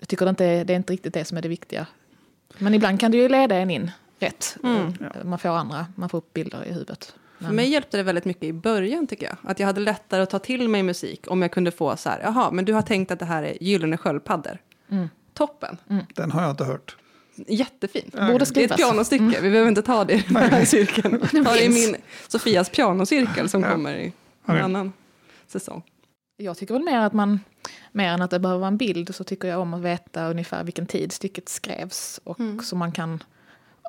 jag 0.00 0.08
tycker 0.08 0.26
det 0.26 0.30
inte 0.30 0.44
är, 0.44 0.64
det 0.64 0.72
är 0.72 0.76
inte 0.76 0.92
riktigt 0.92 1.14
det 1.14 1.24
som 1.24 1.38
är 1.38 1.42
det 1.42 1.48
viktiga. 1.48 1.86
Men 2.58 2.74
ibland 2.74 3.00
kan 3.00 3.10
det 3.10 3.16
ju 3.16 3.28
leda 3.28 3.56
en 3.56 3.70
in 3.70 3.90
rätt. 4.18 4.56
Mm. 4.62 4.86
Eh, 4.86 5.24
Man 5.24 5.38
får 5.38 5.48
andra, 5.48 5.86
man 5.94 6.08
får 6.08 6.18
upp 6.18 6.32
bilder 6.32 6.64
i 6.64 6.72
huvudet. 6.72 7.14
För 7.40 7.52
mig 7.52 7.68
hjälpte 7.68 7.96
det 7.96 8.02
väldigt 8.02 8.24
mycket 8.24 8.42
i 8.44 8.52
början 8.52 9.06
tycker 9.06 9.26
jag. 9.26 9.36
Att 9.50 9.60
jag 9.60 9.66
hade 9.66 9.80
lättare 9.80 10.22
att 10.22 10.30
ta 10.30 10.38
till 10.38 10.68
mig 10.68 10.82
musik 10.82 11.24
om 11.30 11.42
jag 11.42 11.50
kunde 11.52 11.70
få 11.70 11.96
så 11.96 12.08
här, 12.08 12.20
jaha, 12.22 12.50
men 12.50 12.64
du 12.64 12.72
har 12.72 12.82
tänkt 12.82 13.10
att 13.10 13.18
det 13.18 13.24
här 13.24 13.42
är 13.42 13.62
Gyllene 13.62 13.96
sköldpaddor. 13.96 14.58
Mm. 14.90 15.08
Toppen. 15.34 15.76
Den 16.14 16.30
har 16.30 16.42
jag 16.42 16.50
inte 16.50 16.64
hört. 16.64 16.96
Jättefint. 17.48 18.12
Borde 18.12 18.44
Det 18.54 18.60
är 18.60 18.64
ett 18.70 18.76
pianostycke, 18.76 19.40
vi 19.40 19.50
behöver 19.50 19.68
inte 19.68 19.82
ta 19.82 20.04
det 20.04 20.14
i 20.14 20.24
den 20.28 20.36
här 20.36 20.64
cirkeln. 20.64 21.20
Ta 21.44 21.52
det 21.52 21.64
i 21.64 21.68
min 21.68 21.96
Sofias 22.28 22.70
pianocirkel 22.70 23.48
som 23.48 23.62
Ja. 23.62 23.70
kommer 23.72 23.94
i 23.96 24.12
en 24.46 24.56
annan 24.56 24.92
säsong. 25.46 25.82
Jag 26.36 26.56
tycker 26.58 26.74
väl 26.74 26.82
mer 26.82 26.98
att 26.98 27.12
man, 27.12 27.40
mer 27.92 28.08
än 28.12 28.22
att 28.22 28.30
det 28.30 28.38
behöver 28.38 28.58
vara 28.60 28.68
en 28.68 28.76
bild, 28.76 29.14
så 29.14 29.24
tycker 29.24 29.48
jag 29.48 29.60
om 29.60 29.74
att 29.74 29.80
veta 29.82 30.26
ungefär 30.30 30.64
vilken 30.64 30.86
tid 30.86 31.12
stycket 31.12 31.48
skrevs. 31.48 32.20
Och 32.24 32.40
Mm. 32.40 32.60
så 32.62 32.76
man 32.76 32.92
kan, 32.92 33.22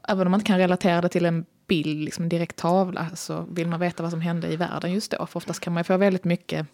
även 0.07 0.27
om 0.27 0.31
man 0.31 0.39
inte 0.39 0.47
kan 0.47 0.57
relatera 0.57 1.01
det 1.01 1.09
till 1.09 1.25
en 1.25 1.45
bild, 1.67 2.03
liksom 2.05 2.23
en 2.23 2.29
direkt 2.29 2.55
tavla, 2.55 3.09
så 3.15 3.45
vill 3.51 3.67
man 3.67 3.79
veta 3.79 4.03
vad 4.03 4.11
som 4.11 4.21
hände 4.21 4.47
i 4.47 4.55
världen 4.55 4.91
just 4.93 5.11
då. 5.11 5.25
För 5.25 5.37
oftast 5.37 5.59
kan 5.59 5.73
man 5.73 5.79
ju 5.81 5.83
få 5.83 5.97
väldigt 5.97 6.23
mycket, 6.23 6.67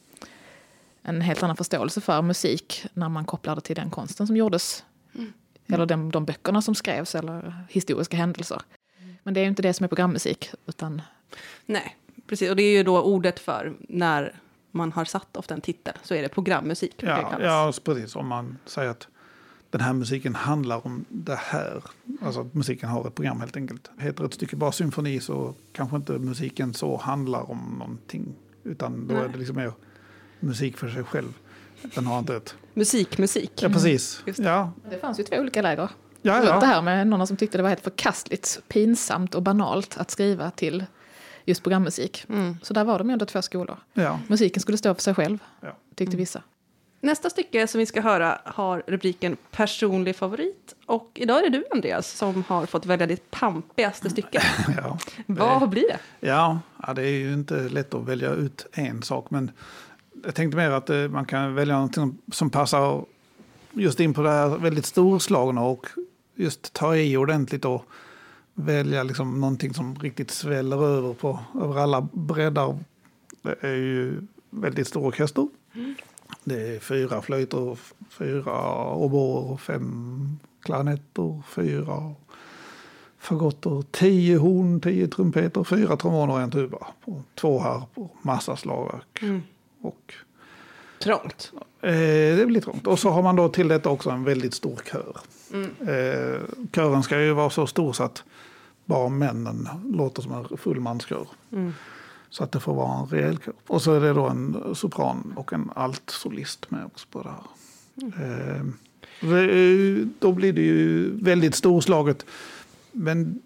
en 1.01 1.21
helt 1.21 1.43
annan 1.43 1.55
förståelse 1.57 2.01
för 2.01 2.21
musik 2.21 2.85
när 2.93 3.09
man 3.09 3.25
kopplar 3.25 3.55
det 3.55 3.61
till 3.61 3.75
den 3.75 3.89
konsten 3.89 4.27
som 4.27 4.37
gjordes. 4.37 4.83
Eller 5.67 5.85
de, 5.85 6.11
de 6.11 6.25
böckerna 6.25 6.61
som 6.61 6.75
skrevs, 6.75 7.15
eller 7.15 7.65
historiska 7.69 8.17
händelser. 8.17 8.61
Men 9.23 9.33
det 9.33 9.39
är 9.39 9.41
ju 9.41 9.49
inte 9.49 9.61
det 9.61 9.73
som 9.73 9.83
är 9.83 9.87
programmusik, 9.87 10.51
utan 10.65 11.01
Nej, 11.65 11.97
precis. 12.27 12.49
Och 12.49 12.55
det 12.55 12.63
är 12.63 12.77
ju 12.77 12.83
då 12.83 13.01
ordet 13.01 13.39
för 13.39 13.73
när 13.79 14.39
man 14.71 14.91
har 14.91 15.05
satt 15.05 15.37
ofta 15.37 15.53
en 15.53 15.61
titel, 15.61 15.93
så 16.03 16.15
är 16.15 16.21
det 16.21 16.29
programmusik. 16.29 16.93
det 16.97 17.05
Ja, 17.05 17.29
kallas. 17.29 17.77
ja, 17.85 17.93
precis. 17.93 18.15
Om 18.15 18.27
man 18.27 18.57
säger 18.65 18.89
att 18.89 19.07
den 19.77 19.81
här 19.81 19.93
musiken 19.93 20.35
handlar 20.35 20.85
om 20.87 21.05
det 21.09 21.35
här. 21.35 21.83
Alltså 22.21 22.41
att 22.41 22.53
musiken 22.53 22.89
har 22.89 23.07
ett 23.07 23.15
program 23.15 23.39
helt 23.39 23.57
enkelt. 23.57 23.91
Heter 23.99 24.25
ett 24.25 24.33
stycke 24.33 24.55
bara 24.55 24.71
symfoni 24.71 25.19
så 25.19 25.53
kanske 25.73 25.95
inte 25.95 26.11
musiken 26.13 26.73
så 26.73 26.97
handlar 26.97 27.51
om 27.51 27.75
någonting. 27.79 28.35
Utan 28.63 29.07
då 29.07 29.13
Nej. 29.13 29.23
är 29.23 29.27
det 29.29 29.37
liksom 29.37 29.55
mer 29.55 29.73
musik 30.39 30.77
för 30.77 30.89
sig 30.89 31.03
själv. 31.03 31.33
Den 31.95 32.05
har 32.05 32.19
inte 32.19 32.35
ett... 32.35 32.55
Musikmusik. 32.73 33.51
Ja, 33.63 33.69
precis. 33.69 34.23
Just 34.25 34.43
det. 34.43 34.49
Ja, 34.49 34.71
det 34.89 34.97
fanns 34.99 35.19
ju 35.19 35.23
två 35.23 35.35
olika 35.37 35.61
läger. 35.61 35.89
ja, 36.21 36.39
Det 36.41 36.47
ja. 36.47 36.59
här 36.59 36.81
med 36.81 37.07
någon 37.07 37.27
som 37.27 37.37
tyckte 37.37 37.57
det 37.57 37.61
var 37.61 37.69
helt 37.69 37.83
förkastligt, 37.83 38.61
pinsamt 38.67 39.35
och 39.35 39.41
banalt 39.43 39.97
att 39.97 40.11
skriva 40.11 40.51
till 40.51 40.85
just 41.45 41.63
programmusik. 41.63 42.25
Mm. 42.29 42.57
Så 42.61 42.73
där 42.73 42.83
var 42.83 42.99
de 42.99 43.07
ju 43.09 43.13
ändå 43.13 43.25
två 43.25 43.41
skolor. 43.41 43.77
ja. 43.93 44.19
Musiken 44.27 44.61
skulle 44.61 44.77
stå 44.77 44.93
för 44.93 45.01
sig 45.01 45.13
själv, 45.15 45.37
Ja. 45.61 45.77
tyckte 45.95 46.17
vissa. 46.17 46.41
Nästa 47.03 47.29
stycke 47.29 47.67
som 47.67 47.79
vi 47.79 47.85
ska 47.85 48.01
höra 48.01 48.37
har 48.45 48.83
rubriken 48.87 49.37
personlig 49.51 50.15
favorit. 50.15 50.75
Och 50.85 51.11
idag 51.13 51.37
är 51.45 51.49
det 51.49 51.57
du 51.57 51.65
Andreas 51.71 52.11
som 52.11 52.43
har 52.47 52.65
fått 52.65 52.85
välja 52.85 53.07
ditt 53.07 53.31
pampigaste 53.31 54.09
stycke. 54.09 54.41
Ja, 54.77 54.97
Vad 55.27 55.69
blir 55.69 55.85
det? 55.87 56.27
ja, 56.27 56.59
det 56.95 57.01
är 57.01 57.11
ju 57.11 57.33
inte 57.33 57.55
lätt 57.69 57.93
att 57.93 58.05
välja 58.05 58.29
ut 58.31 58.65
en 58.73 59.01
sak. 59.01 59.31
Men 59.31 59.51
jag 60.25 60.35
tänkte 60.35 60.57
mer 60.57 60.71
att 60.71 60.89
eh, 60.89 60.97
man 60.97 61.25
kan 61.25 61.55
välja 61.55 61.79
något 61.79 61.95
som, 62.31 62.49
passar 62.49 63.05
just 63.71 63.99
in 63.99 64.13
på 64.13 64.21
det 64.21 64.29
här 64.29 64.57
väldigt 64.57 64.85
storslagna 64.85 65.61
och 65.61 65.87
just 66.35 66.73
ta 66.73 66.95
i 66.95 67.17
ordentligt 67.17 67.65
och 67.65 67.85
välja 68.53 69.03
liksom 69.03 69.41
någonting 69.41 69.73
som 69.73 69.95
riktigt 69.95 70.31
sväller 70.31 70.83
över 70.83 71.13
på 71.13 71.39
över 71.61 71.79
alla 71.79 72.07
breddar. 72.11 72.77
Det 73.41 73.55
är 73.67 73.75
ju 73.75 74.21
väldigt 74.49 74.87
stor 74.87 75.05
orkester. 75.05 75.47
Det 76.43 76.75
är 76.75 76.79
fyra 76.79 77.21
flöjter, 77.21 77.77
fyra 78.09 78.85
oboer, 78.93 79.57
fem 79.57 80.39
klarinetter, 80.61 81.41
fyra 81.49 82.13
fagotter, 83.19 83.83
tio 83.91 84.37
horn, 84.37 84.81
tio 84.81 85.07
trumpeter, 85.07 85.63
fyra 85.63 85.97
tromboner 85.97 86.33
och 86.33 86.41
en 86.41 86.51
tuba. 86.51 86.87
Två 87.35 87.59
harpor, 87.59 88.09
massa 88.21 88.55
slagverk. 88.55 89.23
Och 89.81 90.13
Trångt. 91.03 91.51
Eh, 91.81 92.37
det 92.37 92.45
blir 92.47 92.61
trångt. 92.61 92.87
Och 92.87 92.99
så 92.99 93.09
har 93.09 93.21
man 93.21 93.35
då 93.35 93.49
till 93.49 93.67
detta 93.67 93.89
också 93.89 94.09
en 94.09 94.23
väldigt 94.23 94.53
stor 94.53 94.81
kör. 94.91 95.17
Eh, 95.79 96.41
kören 96.75 97.03
ska 97.03 97.21
ju 97.21 97.33
vara 97.33 97.49
så 97.49 97.67
stor 97.67 97.93
så 97.93 98.03
att 98.03 98.23
bara 98.85 99.09
männen 99.09 99.69
låter 99.93 100.21
som 100.21 100.31
en 100.31 100.57
fullmanskör. 100.57 101.27
Så 102.33 102.43
att 102.43 102.51
det 102.51 102.59
får 102.59 102.73
vara 102.73 102.99
en 102.99 103.05
rejäl 103.05 103.37
kör. 103.45 103.53
Och 103.67 103.81
så 103.81 103.93
är 103.93 103.99
det 103.99 104.13
då 104.13 104.27
en 104.27 104.75
sopran 104.75 105.33
och 105.35 105.53
en 105.53 105.69
altsolist 105.75 106.71
med 106.71 106.85
också 106.85 107.07
på 107.11 107.21
det 107.23 107.29
här. 107.29 107.43
Eh, 108.25 108.61
är 109.33 109.41
ju- 109.41 110.09
då 110.19 110.31
blir 110.31 110.53
det 110.53 110.61
ju 110.61 111.09
väldigt 111.23 111.55
storslaget. 111.55 112.25
Men 112.91 113.39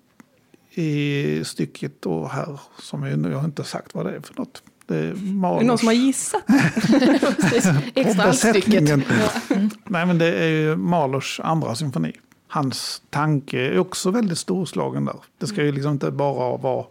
i 0.74 1.42
stycket 1.46 2.02
då 2.02 2.28
här, 2.28 2.60
som 2.80 3.04
jag, 3.04 3.32
jag 3.32 3.38
har 3.38 3.46
inte 3.46 3.64
sagt 3.64 3.94
vad 3.96 4.06
det 4.06 4.16
är 4.16 4.20
för 4.22 4.36
något. 4.36 4.64
Det 4.86 4.96
är, 4.98 5.14
Mahlers- 5.14 5.64
någon 5.64 5.78
som 5.78 5.88
har 5.88 5.94
gissat? 5.96 6.44
Extra 7.96 8.26
besättningen. 8.28 9.04
Nej, 9.86 10.06
men 10.06 10.18
det 10.18 10.34
är 10.36 10.48
ju 10.50 10.76
Mahlers 10.76 11.40
andra 11.44 11.76
symfoni. 11.76 12.12
Hans 12.48 13.02
tanke 13.10 13.60
är 13.60 13.80
också 13.80 14.12
väldigt 14.12 14.38
storslagen 14.38 15.06
där. 15.06 15.16
Det 15.38 15.48
ska 15.48 15.64
ju 15.64 15.72
liksom 15.72 15.92
inte 15.92 16.12
bara 16.12 16.58
vara 16.58 16.86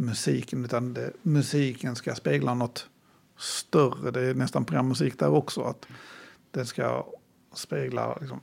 musiken, 0.00 0.64
utan 0.64 0.94
det, 0.94 1.12
musiken 1.22 1.96
ska 1.96 2.14
spegla 2.14 2.54
något 2.54 2.88
större. 3.38 4.10
Det 4.10 4.20
är 4.20 4.34
nästan 4.34 4.64
programmusik 4.64 5.18
där 5.18 5.30
också. 5.30 5.62
Att 5.62 5.86
det 6.50 6.66
ska 6.66 7.06
spegla 7.54 8.18
liksom, 8.20 8.40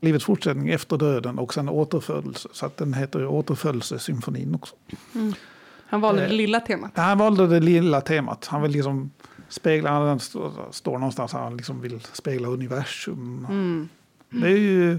livets 0.00 0.24
fortsättning 0.24 0.68
efter 0.68 0.96
döden 0.96 1.38
och 1.38 1.54
sen 1.54 1.68
återfödelse. 1.68 2.48
Så 2.52 2.66
att 2.66 2.76
den 2.76 2.94
heter 2.94 3.18
ju 3.18 3.26
återfödelsesymfonin 3.26 4.54
också. 4.54 4.74
Han 5.86 6.00
valde 6.00 6.20
det 6.20 6.26
Eh, 6.26 6.32
lilla 6.32 6.60
temat. 6.60 6.90
Han 6.94 7.18
valde 7.18 7.46
det 7.46 7.60
lilla 7.60 8.00
temat. 8.00 8.46
Han 8.46 8.62
vill 8.62 8.72
liksom 8.72 9.10
spegla, 9.48 9.90
han 9.90 10.20
står, 10.20 10.92
någonstans 10.92 11.32
han 11.32 11.56
liksom 11.56 11.80
vill 11.80 12.00
spegla 12.12 12.48
universum. 12.48 13.46
Mm. 13.50 13.88
Det 14.28 14.48
är 14.48 14.58
ju 14.58 14.98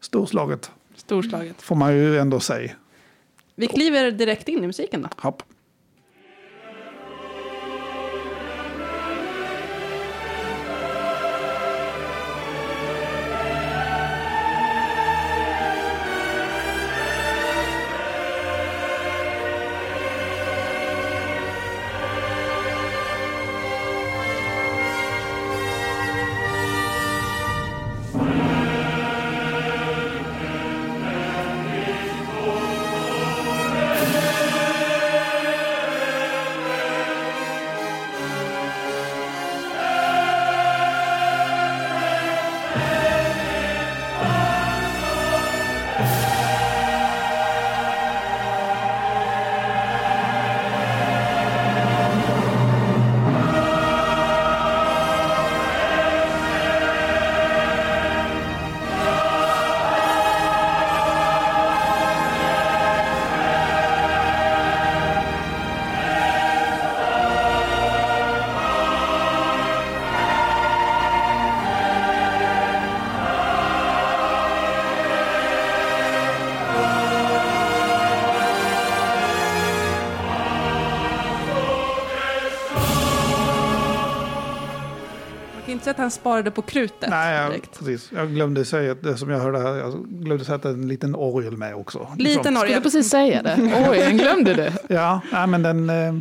storslaget, 0.00 0.70
Storslaget. 0.94 1.62
får 1.62 1.76
man 1.76 1.94
ju 1.94 2.18
ändå 2.18 2.40
säga. 2.40 2.72
Vi 3.54 3.66
kliver 3.66 4.10
direkt 4.10 4.48
in 4.48 4.64
i 4.64 4.66
musiken 4.66 5.02
då. 5.02 5.08
Hopp. 5.16 5.42
Inte 85.72 85.84
säga 85.84 85.90
att 85.92 85.98
han 85.98 86.10
sparade 86.10 86.50
på 86.50 86.62
krutet 86.62 87.10
Nej, 87.10 87.36
jag, 87.36 87.62
precis. 87.78 88.10
Jag 88.14 88.28
glömde 88.30 88.64
säga 88.64 88.92
att 88.92 89.02
det 89.02 89.16
som 89.16 89.30
jag 89.30 89.38
hörde 89.38 89.58
här, 89.58 89.74
jag 89.76 90.06
glömde 90.08 90.44
sätta 90.44 90.68
en 90.68 90.88
liten 90.88 91.14
orgel 91.14 91.56
med 91.56 91.74
också. 91.74 91.98
Liten 91.98 92.16
Liksom. 92.24 92.44
Skulle 92.44 92.60
orgel. 92.60 92.82
precis 92.82 93.08
säga 93.10 93.42
det. 93.42 93.56
Oj, 93.90 93.98
den 93.98 94.16
glömde 94.18 94.54
du. 94.54 94.70
Ja, 94.94 95.20
nej, 95.32 95.46
men 95.46 95.62
den, 95.62 95.90
eh, 95.90 96.14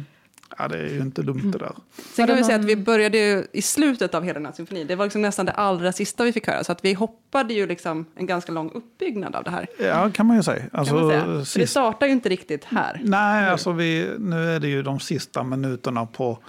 ja, 0.57 0.67
det 0.67 0.77
är 0.77 0.87
ju 0.89 0.99
inte 0.99 1.21
dumt 1.21 1.51
det 1.51 1.57
där. 1.57 1.71
Sen 2.13 2.27
kan 2.27 2.35
vi 2.37 2.43
säga 2.43 2.59
att 2.59 2.65
vi 2.65 2.75
började 2.75 3.17
ju 3.17 3.45
i 3.53 3.61
slutet 3.61 4.15
av 4.15 4.23
hela 4.23 4.33
den 4.33 4.45
här 4.45 4.53
symfonin. 4.53 4.87
Det 4.87 4.95
var 4.95 5.05
liksom 5.05 5.21
nästan 5.21 5.45
det 5.45 5.51
allra 5.51 5.91
sista 5.91 6.23
vi 6.23 6.33
fick 6.33 6.47
höra. 6.47 6.63
Så 6.63 6.71
att 6.71 6.85
vi 6.85 6.93
hoppade 6.93 7.53
ju 7.53 7.67
liksom 7.67 8.05
en 8.15 8.25
ganska 8.25 8.51
lång 8.51 8.71
uppbyggnad 8.73 9.35
av 9.35 9.43
det 9.43 9.49
här. 9.51 9.67
Ja, 9.79 10.09
kan 10.13 10.25
man 10.25 10.37
ju 10.37 10.43
säga. 10.43 10.63
Alltså, 10.73 10.93
Kan 10.95 11.07
man 11.07 11.11
säga. 11.11 11.45
För 11.45 11.59
det 11.59 11.67
startar 11.67 12.05
ju 12.07 12.11
inte 12.11 12.29
riktigt 12.29 12.65
här. 12.65 13.01
nej, 13.03 13.49
alltså 13.49 13.71
vi, 13.71 14.09
nu 14.19 14.55
är 14.55 14.59
det 14.59 14.67
ju 14.67 14.83
de 14.83 14.99
sista 14.99 15.43
minuterna 15.43 16.05
på 16.05 16.39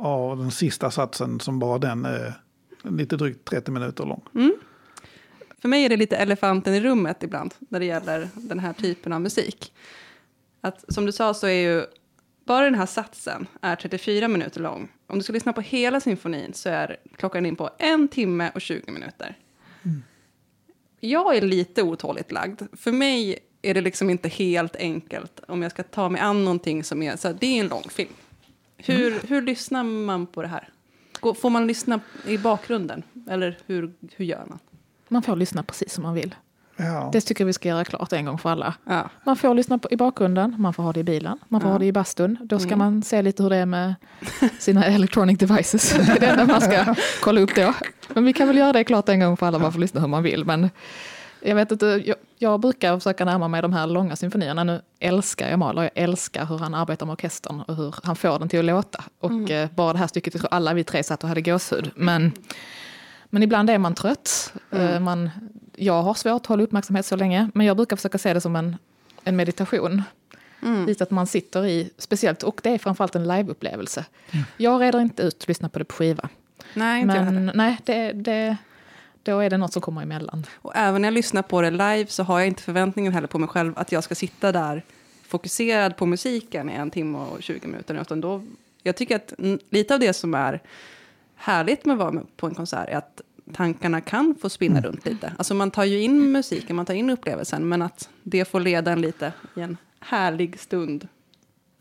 av 0.00 0.38
den 0.38 0.50
sista 0.50 0.90
satsen 0.90 1.40
som 1.40 1.58
bara 1.58 1.78
den 1.78 2.04
är 2.04 2.34
lite 2.82 3.16
drygt 3.16 3.44
30 3.44 3.70
minuter 3.70 4.04
lång. 4.04 4.22
För 5.58 5.68
mig 5.68 5.84
är 5.84 5.88
det 5.88 5.96
lite 5.96 6.16
elefanten 6.16 6.74
i 6.74 6.80
rummet 6.80 7.22
ibland 7.22 7.54
när 7.58 7.80
det 7.80 7.86
gäller 7.86 8.28
den 8.34 8.58
här 8.58 8.72
typen 8.72 9.12
av 9.12 9.20
musik. 9.20 9.72
Att, 10.60 10.94
som 10.94 11.06
du 11.06 11.12
sa 11.12 11.34
så 11.34 11.46
är 11.46 11.70
ju 11.70 11.84
bara 12.44 12.64
den 12.64 12.74
här 12.74 12.86
satsen 12.86 13.46
är 13.60 13.76
34 13.76 14.28
minuter 14.28 14.60
lång. 14.60 14.88
Om 15.06 15.18
du 15.18 15.22
ska 15.22 15.32
lyssna 15.32 15.52
på 15.52 15.60
hela 15.60 16.00
symfonin 16.00 16.54
så 16.54 16.68
är 16.68 16.96
klockan 17.16 17.46
in 17.46 17.56
på 17.56 17.70
en 17.78 18.08
timme 18.08 18.50
och 18.54 18.60
20 18.60 18.92
minuter. 18.92 19.36
Jag 21.00 21.36
är 21.36 21.42
lite 21.42 21.82
otåligt 21.82 22.32
lagd. 22.32 22.62
För 22.72 22.92
mig 22.92 23.38
är 23.62 23.74
det 23.74 23.80
liksom 23.80 24.10
inte 24.10 24.28
helt 24.28 24.76
enkelt 24.76 25.40
om 25.48 25.62
jag 25.62 25.70
ska 25.72 25.82
ta 25.82 26.08
mig 26.08 26.20
an 26.20 26.44
någonting 26.44 26.84
som 26.84 27.02
är 27.02 27.16
så 27.16 27.28
här, 27.28 27.36
det 27.40 27.46
är 27.46 27.60
en 27.60 27.68
lång 27.68 27.88
film. 27.90 28.10
Hur, 28.84 29.20
hur 29.28 29.42
lyssnar 29.42 29.82
man 29.84 30.26
på 30.26 30.42
det 30.42 30.48
här? 30.48 30.68
Får 31.40 31.50
man 31.50 31.66
lyssna 31.66 32.00
i 32.26 32.38
bakgrunden? 32.38 33.02
Eller 33.30 33.58
hur, 33.66 33.92
hur 34.16 34.24
gör 34.24 34.44
man? 34.48 34.58
Man 35.08 35.22
får 35.22 35.36
lyssna 35.36 35.62
precis 35.62 35.92
som 35.92 36.02
man 36.02 36.14
vill. 36.14 36.34
Ja. 36.76 37.10
Det 37.12 37.20
tycker 37.20 37.44
jag 37.44 37.46
vi 37.46 37.52
ska 37.52 37.68
göra 37.68 37.84
klart 37.84 38.12
en 38.12 38.24
gång 38.24 38.38
för 38.38 38.50
alla. 38.50 38.74
Ja. 38.84 39.10
Man 39.24 39.36
får 39.36 39.54
lyssna 39.54 39.78
på, 39.78 39.88
i 39.90 39.96
bakgrunden, 39.96 40.54
man 40.58 40.74
får 40.74 40.82
ha 40.82 40.92
det 40.92 41.00
i 41.00 41.04
bilen, 41.04 41.38
man 41.48 41.60
får 41.60 41.68
Ja. 41.68 41.72
ha 41.74 41.78
det 41.78 41.86
i 41.86 41.92
bastun. 41.92 42.38
Då 42.42 42.58
ska 42.58 42.66
Mm. 42.66 42.78
man 42.78 43.02
se 43.02 43.22
lite 43.22 43.42
hur 43.42 43.50
det 43.50 43.56
är 43.56 43.66
med 43.66 43.94
sina 44.58 44.84
electronic 44.86 45.38
devices. 45.38 45.92
Det 46.06 46.12
är 46.12 46.20
det 46.20 46.26
enda 46.26 46.46
man 46.46 46.60
ska 46.60 46.94
kolla 47.22 47.40
upp 47.40 47.54
då. 47.54 47.74
Men 48.14 48.24
vi 48.24 48.32
kan 48.32 48.46
väl 48.48 48.56
göra 48.56 48.72
det 48.72 48.84
klart 48.84 49.08
en 49.08 49.20
gång 49.20 49.36
för 49.36 49.46
alla, 49.46 49.58
man 49.58 49.72
får 49.72 49.80
lyssna 49.80 50.00
hur 50.00 50.08
man 50.08 50.22
vill. 50.22 50.44
Men 50.44 50.70
jag 51.42 51.54
vet 51.54 51.72
inte, 51.72 52.02
jag, 52.04 52.16
jag 52.38 52.60
brukar 52.60 52.98
försöka 52.98 53.24
närma 53.24 53.48
mig 53.48 53.62
de 53.62 53.72
här 53.72 53.86
långa 53.86 54.16
symfonierna. 54.16 54.64
Nu 54.64 54.80
älskar 54.98 55.50
jag 55.50 55.58
Mahler, 55.58 55.82
jag 55.82 55.90
älskar 55.94 56.46
hur 56.46 56.58
han 56.58 56.74
arbetar 56.74 57.06
med 57.06 57.12
orkestern 57.12 57.60
och 57.60 57.76
hur 57.76 57.94
han 58.02 58.16
får 58.16 58.38
den 58.38 58.48
till 58.48 58.58
att 58.58 58.64
låta. 58.64 59.04
Och 59.18 59.50
eh, 59.50 59.68
bara 59.74 59.92
det 59.92 59.98
här 59.98 60.06
stycket, 60.06 60.34
jag 60.34 60.40
tror 60.40 60.54
alla 60.54 60.74
vi 60.74 60.84
tre 60.84 61.02
satt 61.02 61.22
och 61.22 61.28
hade 61.28 61.40
gåshud. 61.40 61.90
Men, 61.96 62.32
men 63.30 63.42
ibland 63.42 63.70
är 63.70 63.78
man 63.78 63.94
trött. 63.94 64.52
Eh, 64.70 65.00
man, 65.00 65.30
jag 65.76 66.02
har 66.02 66.14
svårt 66.14 66.40
att 66.40 66.46
hålla 66.46 66.62
uppmärksamhet 66.62 67.06
så 67.06 67.16
länge, 67.16 67.50
men 67.54 67.66
jag 67.66 67.76
brukar 67.76 67.96
försöka 67.96 68.18
se 68.18 68.34
det 68.34 68.40
som 68.40 68.56
en, 68.56 68.76
en 69.24 69.36
meditation. 69.36 70.02
Mm. 70.62 70.86
Dit 70.86 71.00
att 71.00 71.10
man 71.10 71.26
sitter 71.26 71.66
i, 71.66 71.90
speciellt, 71.98 72.42
och 72.42 72.60
det 72.62 72.70
är 72.70 72.78
framförallt 72.78 73.14
en 73.14 73.28
liveupplevelse. 73.28 74.04
Jag 74.56 74.80
reder 74.80 75.00
inte 75.00 75.22
ut 75.22 75.42
att 75.42 75.48
lyssna 75.48 75.68
på 75.68 75.78
det 75.78 75.84
på 75.84 75.94
skiva. 75.94 76.28
Nej, 76.74 77.02
inte 77.02 77.14
jag 77.14 77.24
heller. 77.24 77.40
Men 77.40 77.56
nej, 77.56 77.78
det, 77.84 78.12
det, 78.12 78.56
då 79.22 79.38
är 79.40 79.50
det 79.50 79.56
något 79.56 79.72
som 79.72 79.82
kommer 79.82 80.02
emellan. 80.02 80.46
Och 80.54 80.72
även 80.76 81.02
när 81.02 81.06
jag 81.08 81.14
lyssnar 81.14 81.42
på 81.42 81.62
det 81.62 81.70
live 81.70 82.06
så 82.06 82.22
har 82.22 82.38
jag 82.38 82.48
inte 82.48 82.62
förväntningen 82.62 83.12
heller 83.12 83.28
på 83.28 83.38
mig 83.38 83.48
själv 83.48 83.72
att 83.76 83.92
jag 83.92 84.04
ska 84.04 84.14
sitta 84.14 84.52
där 84.52 84.84
fokuserad 85.28 85.96
på 85.96 86.06
musiken 86.06 86.70
i 86.70 86.72
en 86.72 86.90
timme 86.90 87.18
och 87.18 87.42
20 87.42 87.66
minuter. 87.66 88.00
Utan 88.00 88.20
då, 88.20 88.42
jag 88.82 88.96
tycker 88.96 89.16
att 89.16 89.38
mm, 89.38 89.58
lite 89.70 89.94
av 89.94 90.00
det 90.00 90.12
som 90.12 90.34
är 90.34 90.60
härligt 91.36 91.84
med 91.84 91.92
att 91.94 91.98
vara 92.12 92.22
på 92.36 92.46
en 92.46 92.54
konsert 92.54 92.88
är 92.88 92.96
att 92.96 93.20
tankarna 93.52 94.00
kan 94.00 94.34
få 94.40 94.48
spinna 94.48 94.80
runt 94.80 95.04
lite. 95.06 95.32
Alltså 95.38 95.54
man 95.54 95.70
tar 95.70 95.84
ju 95.84 96.00
in 96.00 96.32
musiken, 96.32 96.76
man 96.76 96.86
tar 96.86 96.94
in 96.94 97.10
upplevelsen, 97.10 97.68
men 97.68 97.82
att 97.82 98.08
det 98.22 98.44
får 98.44 98.60
leda 98.60 98.92
en 98.92 99.00
lite 99.00 99.32
i 99.56 99.60
en 99.60 99.76
härlig 100.00 100.60
stund. 100.60 101.00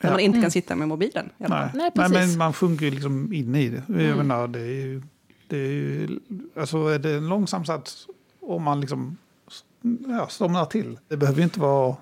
Där 0.01 0.07
Ja. 0.07 0.11
man 0.11 0.19
inte 0.19 0.41
kan 0.41 0.51
sitta 0.51 0.75
med 0.75 0.87
mobilen. 0.87 1.29
Nej. 1.37 1.49
Nej, 1.49 1.69
Nej, 1.73 1.91
precis. 1.91 2.13
men 2.13 2.37
man 2.37 2.53
sjunker 2.53 2.85
ju 2.85 2.91
liksom 2.91 3.33
in 3.33 3.55
i 3.55 3.69
det. 3.69 3.83
Jag 3.87 4.17
menar, 4.17 4.47
det 4.47 4.59
är 4.59 4.63
ju, 4.85 5.01
det 5.49 5.57
är 5.57 5.71
ju, 5.71 6.19
alltså 6.55 6.77
är 6.87 6.99
det 6.99 7.13
en 7.13 7.27
långsam 7.29 7.65
sats 7.65 8.07
om 8.39 8.63
man 8.63 8.81
liksom 8.81 9.17
ja, 10.07 10.27
somnar 10.27 10.65
till. 10.65 10.99
Det 11.07 11.17
behöver 11.17 11.37
ju 11.37 11.43
inte 11.43 11.59
vara 11.59 11.95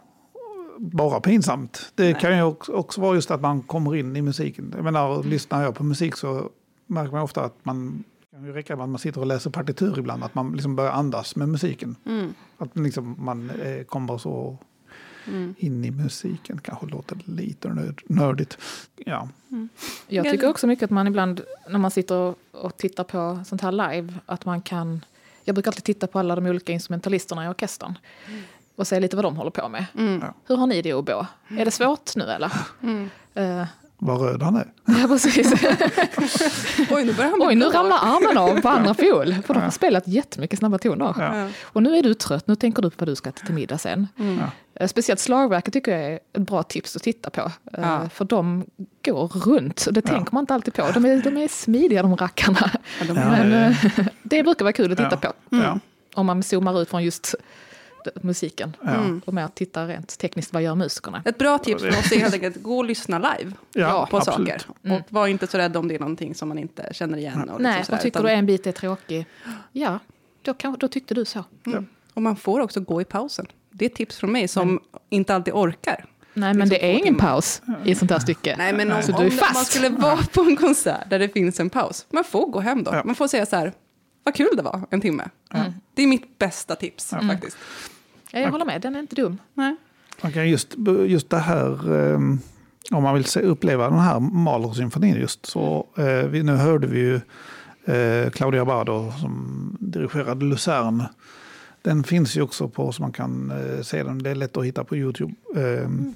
bara 0.77 1.19
pinsamt. 1.19 1.91
Det 1.95 2.13
kan 2.13 2.37
ju 2.37 2.43
också, 2.67 3.01
vara 3.01 3.15
just 3.15 3.31
att 3.31 3.41
man 3.41 3.61
kommer 3.61 3.95
in 3.95 4.15
i 4.15 4.21
musiken. 4.21 4.73
Jag 4.75 4.83
menar, 4.83 5.23
lyssnar 5.23 5.63
jag 5.63 5.75
på 5.75 5.83
musik 5.83 6.15
så 6.15 6.49
märker 6.87 7.11
man 7.11 7.21
ofta 7.21 7.43
att 7.43 7.65
man 7.65 8.03
kan 8.31 8.45
ju 8.45 8.51
räcka 8.51 8.75
med 8.75 8.83
att 8.83 8.89
man 8.89 8.99
sitter 8.99 9.21
och 9.21 9.27
läser 9.27 9.49
partitur 9.49 9.99
ibland, 9.99 10.23
att 10.23 10.35
man 10.35 10.53
liksom 10.53 10.75
börjar 10.75 10.91
andas 10.91 11.35
med 11.35 11.49
musiken. 11.49 11.95
Mm. 12.05 12.33
Att 12.57 12.77
liksom 12.77 13.15
man 13.19 13.49
eh, 13.49 13.83
kommer 13.83 14.17
så 14.17 14.57
in 15.57 15.85
i 15.85 15.91
musiken, 15.91 16.59
kanske 16.63 16.85
låter 16.85 17.17
lite 17.25 17.69
nörd, 17.69 18.03
nördigt. 18.07 18.57
Ja. 18.95 19.29
Jag 20.07 20.25
tycker 20.25 20.49
också 20.49 20.67
mycket 20.67 20.83
att 20.83 20.89
man 20.89 21.07
ibland, 21.07 21.41
när 21.67 21.79
man 21.79 21.91
sitter 21.91 22.15
och, 22.15 22.37
och 22.51 22.77
tittar 22.77 23.03
på 23.03 23.39
sånt 23.45 23.61
här 23.61 23.71
live, 23.71 24.13
att 24.25 24.45
man 24.45 24.61
kan... 24.61 25.05
Jag 25.43 25.55
brukar 25.55 25.71
alltid 25.71 25.83
titta 25.83 26.07
på 26.07 26.19
alla 26.19 26.35
de 26.35 26.45
olika 26.45 26.73
instrumentalisterna 26.73 27.45
i 27.45 27.47
orkestern. 27.47 27.97
Och 28.75 28.87
se 28.87 28.99
lite 28.99 29.15
vad 29.15 29.25
de 29.25 29.37
håller 29.37 29.51
på 29.51 29.69
med. 29.69 29.85
Mm. 29.95 30.23
Hur 30.47 30.55
har 30.55 30.67
ni 30.67 30.81
det 30.81 30.89
i 30.89 30.93
oboe? 30.93 31.27
Är 31.47 31.65
det 31.65 31.71
svårt 31.71 32.15
nu 32.15 32.23
eller? 32.23 32.51
Eh, 33.33 33.65
Vad 33.99 34.21
röd 34.21 34.43
han 34.43 34.55
är. 34.55 34.67
ja, 34.85 35.07
precis. 35.07 35.53
Oj, 36.89 37.05
nu 37.05 37.13
börjar 37.13 37.31
han 37.31 37.41
Oj, 37.47 37.55
nu 37.55 37.65
ramlar 37.65 37.97
armen 38.01 38.37
av 38.37 38.61
på 38.61 38.69
andra 38.69 38.93
fiol. 38.93 39.35
För 39.47 39.53
de 39.53 39.63
har 39.63 39.69
spelat 39.71 40.07
jättemycket 40.07 40.59
snabba 40.59 40.77
toner. 40.77 41.15
Ja. 41.19 41.49
Och 41.63 41.83
nu 41.83 41.97
är 41.97 42.03
du 42.03 42.13
trött, 42.13 42.47
nu 42.47 42.55
tänker 42.55 42.81
du 42.81 42.89
på 42.89 42.95
vad 42.99 43.07
du 43.07 43.15
ska 43.15 43.29
äta 43.29 43.45
till 43.45 43.55
middag 43.55 43.77
sen. 43.77 44.07
Eh, 44.79 44.87
Speciellt 44.87 45.19
slagverket 45.19 45.73
tycker 45.73 45.91
jag 45.97 46.11
är 46.11 46.15
ett 46.15 46.37
bra 46.37 46.63
tips 46.63 46.95
att 46.95 47.03
titta 47.03 47.29
på. 47.29 47.41
Eh, 47.41 47.51
Ja. 47.81 48.09
För 48.13 48.25
de 48.25 48.65
går 49.05 49.27
runt, 49.27 49.87
det 49.91 50.01
tänker 50.01 50.33
man 50.33 50.41
inte 50.43 50.53
alltid 50.53 50.73
på. 50.73 50.91
De 50.93 51.05
är, 51.05 51.21
de 51.21 51.37
är 51.37 51.47
smidiga 51.47 52.01
de 52.01 52.15
rackarna. 52.17 52.71
Ja, 52.99 53.05
de- 53.07 53.13
Men 53.13 53.53
eh, 53.53 53.77
det 54.23 54.43
brukar 54.43 54.65
vara 54.65 54.73
kul 54.73 54.91
att 54.91 54.97
titta 54.97 55.17
Ja. 55.21 55.33
på. 55.49 55.55
Ja. 55.55 55.79
Om 56.13 56.25
man 56.25 56.43
zoomar 56.43 56.81
ut 56.81 56.89
från 56.89 57.03
just 57.03 57.35
musiken. 58.21 58.75
Ja. 58.85 59.05
Och 59.25 59.33
mer 59.33 59.47
tittar 59.47 59.87
rent 59.87 60.17
tekniskt, 60.19 60.53
vad 60.53 60.63
gör 60.63 60.75
musikerna? 60.75 61.21
Ett 61.25 61.37
bra 61.37 61.57
tips 61.57 61.81
från 61.83 61.91
oss 61.93 62.11
är 62.11 62.19
helt 62.19 62.33
enkelt 62.33 62.63
gå 62.63 62.77
och 62.77 62.85
lyssna 62.85 63.19
live 63.19 63.51
Ja, 63.73 64.07
på 64.11 64.17
absolut. 64.17 64.61
saker. 64.61 64.95
Och 64.95 65.01
var 65.09 65.27
inte 65.27 65.47
så 65.47 65.57
rädd 65.57 65.77
om 65.77 65.87
det 65.87 65.95
är 65.95 65.99
någonting 65.99 66.35
som 66.35 66.47
man 66.49 66.57
inte 66.57 66.89
känner 66.91 67.17
igen. 67.17 67.37
Och 67.41 67.45
liksom 67.47 67.63
Nej, 67.63 67.85
sådär, 67.85 67.97
och 67.97 68.01
tycker 68.01 68.19
utan- 68.19 68.25
du 68.25 68.31
en 68.31 68.45
bit 68.45 68.67
är 68.67 68.71
tråkig, 68.71 69.25
ja, 69.71 69.99
då, 70.41 70.53
kan, 70.53 70.75
då 70.79 70.87
tyckte 70.87 71.13
du 71.13 71.25
så. 71.25 71.43
Mm. 71.65 71.85
Och 72.13 72.21
man 72.21 72.35
får 72.35 72.59
också 72.59 72.79
gå 72.79 73.01
i 73.01 73.05
pausen. 73.05 73.45
Det 73.71 73.85
är 73.85 73.89
ett 73.89 73.95
tips 73.95 74.17
från 74.17 74.31
mig 74.31 74.47
som 74.47 74.79
inte 75.09 75.35
alltid 75.35 75.53
orkar. 75.53 76.05
Nej, 76.33 76.53
men 76.53 76.69
det 76.69 76.85
är 76.85 76.91
ingen 76.93 77.03
timmar. 77.03 77.19
paus 77.19 77.61
i 77.85 77.91
ett 77.91 77.97
sånt 77.97 78.11
här 78.11 78.19
stycke. 78.19 78.55
Nej, 78.57 78.73
men 78.73 78.91
om, 78.91 79.03
Så 79.03 79.13
om 79.13 79.19
du 79.21 79.25
är 79.27 79.29
man 79.31 79.37
fast. 79.39 79.71
skulle 79.71 79.89
vara 79.89 80.17
på 80.33 80.41
en 80.41 80.55
konsert 80.55 81.09
där 81.09 81.19
det 81.19 81.29
finns 81.29 81.59
en 81.59 81.69
paus, 81.69 82.05
man 82.09 82.23
får 82.23 82.47
gå 82.47 82.59
hem 82.59 82.83
då. 82.83 82.91
Ja. 82.93 83.01
Man 83.05 83.15
får 83.15 83.27
säga 83.27 83.45
så 83.45 83.55
här, 83.55 83.73
vad 84.23 84.35
kul 84.35 84.49
det 84.55 84.61
var, 84.61 84.81
en 84.89 85.01
timme. 85.01 85.23
Det 85.93 86.03
är 86.03 86.07
mitt 86.07 86.37
bästa 86.39 86.75
tips 86.75 87.09
faktiskt. 87.09 87.57
Ja, 88.37 88.43
jag 88.43 88.51
håller 88.51 88.65
med, 88.65 88.81
den 88.81 88.95
är 88.95 88.99
inte 88.99 89.15
dum. 89.15 89.37
Nej. 89.53 89.75
Man 90.21 90.31
kan 90.31 90.49
just, 90.49 90.75
just 91.07 91.29
det 91.29 91.37
här, 91.37 91.91
um, 91.91 92.39
om 92.91 93.03
man 93.03 93.13
vill 93.13 93.25
se, 93.25 93.41
uppleva 93.41 93.89
den 93.89 93.99
här 93.99 94.19
Mahler-symfonin 94.19 95.15
just 95.15 95.45
så, 95.45 95.87
eh, 95.97 96.27
vi, 96.27 96.43
nu 96.43 96.55
hörde 96.55 96.87
vi 96.87 96.99
ju 96.99 97.15
eh, 97.93 98.29
Claudia 98.29 98.65
Bardo 98.65 99.11
som 99.21 99.77
dirigerade 99.79 100.45
Luzern. 100.45 101.03
Den 101.81 102.03
finns 102.03 102.37
ju 102.37 102.41
också 102.41 102.69
på 102.69 102.91
så 102.91 103.01
man 103.01 103.11
kan 103.11 103.51
eh, 103.51 103.81
se 103.81 104.03
den. 104.03 104.23
Det 104.23 104.29
är 104.29 104.35
lätt 104.35 104.57
att 104.57 104.65
hitta 104.65 104.83
på 104.83 104.95
YouTube 104.95 105.33
ehm, 105.55 106.13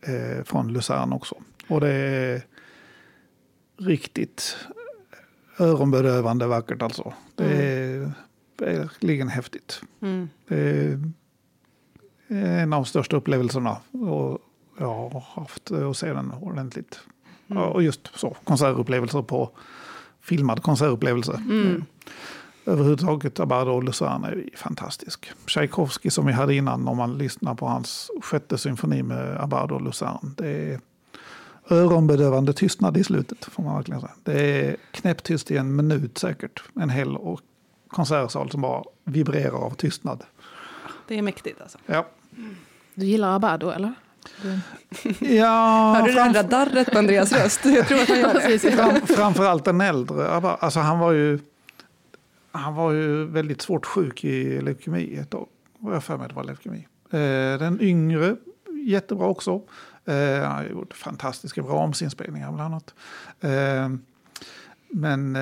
eh, 0.00 0.44
från 0.44 0.72
Luzern 0.72 1.12
också. 1.12 1.34
Och 1.68 1.80
det 1.80 1.92
är 1.92 2.42
riktigt 3.78 4.56
öronbedövande 5.58 6.46
vackert 6.46 6.82
alltså. 6.82 7.12
Det 7.34 7.44
är 7.44 8.12
verkligen 8.58 9.28
häftigt. 9.28 9.80
Mm. 10.02 10.28
Det 10.48 10.56
är 10.56 11.00
en 12.28 12.72
av 12.72 12.82
de 12.82 12.84
största 12.84 13.16
upplevelserna. 13.16 13.76
Och 13.92 14.38
jag 14.78 14.86
har 14.86 15.24
haft 15.34 15.70
att 15.70 15.96
se 15.96 16.12
den 16.12 16.32
ordentligt. 16.40 17.00
Ja, 17.46 17.64
Och 17.64 17.82
just 17.82 18.10
så, 18.14 18.36
konsertupplevelser 18.44 19.22
på 19.22 19.50
filmad 20.20 20.62
konsertupplevelse. 20.62 21.32
Mm. 21.32 21.84
Överhuvudtaget 22.66 23.40
Abardo 23.40 23.70
och 23.70 23.84
Luzern 23.84 24.24
är 24.24 24.44
fantastisk. 24.56 25.30
Tchaikovsky 25.46 26.10
som 26.10 26.26
vi 26.26 26.32
hade 26.32 26.54
innan, 26.54 26.88
om 26.88 26.96
man 26.96 27.18
lyssnar 27.18 27.54
på 27.54 27.66
hans 27.66 28.10
sjätte 28.22 28.58
symfoni 28.58 29.02
med 29.02 29.40
Abardo 29.40 29.74
och 29.74 29.82
Luzern. 29.82 30.34
Det 30.36 30.48
är 30.48 30.80
öronbedövande 31.70 32.52
tystnad 32.52 32.96
i 32.96 33.04
slutet, 33.04 33.44
får 33.44 33.62
man 33.62 33.76
verkligen 33.76 34.00
säga. 34.00 34.12
Det 34.24 34.66
är 34.66 34.76
knäpptyst 34.90 35.50
i 35.50 35.56
en 35.56 35.76
minut 35.76 36.18
säkert. 36.18 36.62
En 36.74 36.90
hel 36.90 37.16
och 37.16 37.40
konsertsal 37.88 38.50
som 38.50 38.60
bara 38.60 38.84
vibrerar 39.04 39.64
av 39.64 39.70
tystnad. 39.70 40.24
Det 41.08 41.18
är 41.18 41.22
mäktigt 41.22 41.60
alltså. 41.60 41.78
Ja, 41.86 42.06
Du 42.94 43.06
gillar 43.06 43.36
Abado, 43.36 43.70
eller? 43.70 43.94
Du... 44.42 44.58
ja 45.36 45.92
Hörde 45.94 46.06
du 46.06 46.12
det 46.12 46.20
fram- 46.22 46.32
där 46.32 46.42
darret 46.42 46.92
på 46.92 46.98
Andreas 46.98 47.32
röst? 47.32 47.60
Jag 47.64 47.88
tror 47.88 48.00
att 48.02 48.08
han 48.08 48.18
gör 48.18 48.34
det. 48.34 48.58
Fram, 48.58 49.06
framförallt 49.06 49.64
den 49.64 49.80
äldre. 49.80 50.28
Alltså 50.28 50.80
han 50.80 50.98
var 50.98 51.12
ju 51.12 51.38
han 52.52 52.74
var 52.74 52.92
ju 52.92 53.24
väldigt 53.24 53.62
svårt 53.62 53.86
sjuk 53.86 54.24
i 54.24 54.60
leukemi 54.60 55.16
ett 55.16 55.30
tag. 55.30 55.46
Vad 55.78 55.94
jag 55.94 56.04
för 56.04 56.16
mig 56.18 56.28
det 56.28 56.34
var 56.34 56.44
leukemi. 56.44 56.86
Eh, 57.10 57.58
den 57.58 57.78
yngre, 57.80 58.36
jättebra 58.86 59.26
också. 59.26 59.62
Eh, 60.04 60.42
han 60.42 60.52
har 60.56 60.64
gjort 60.64 60.94
fantastiska 60.94 61.62
Brahms-inspelningar 61.62 62.52
bland 62.52 62.74
annat. 62.74 62.94
Eh, 63.40 63.88
men 64.90 65.38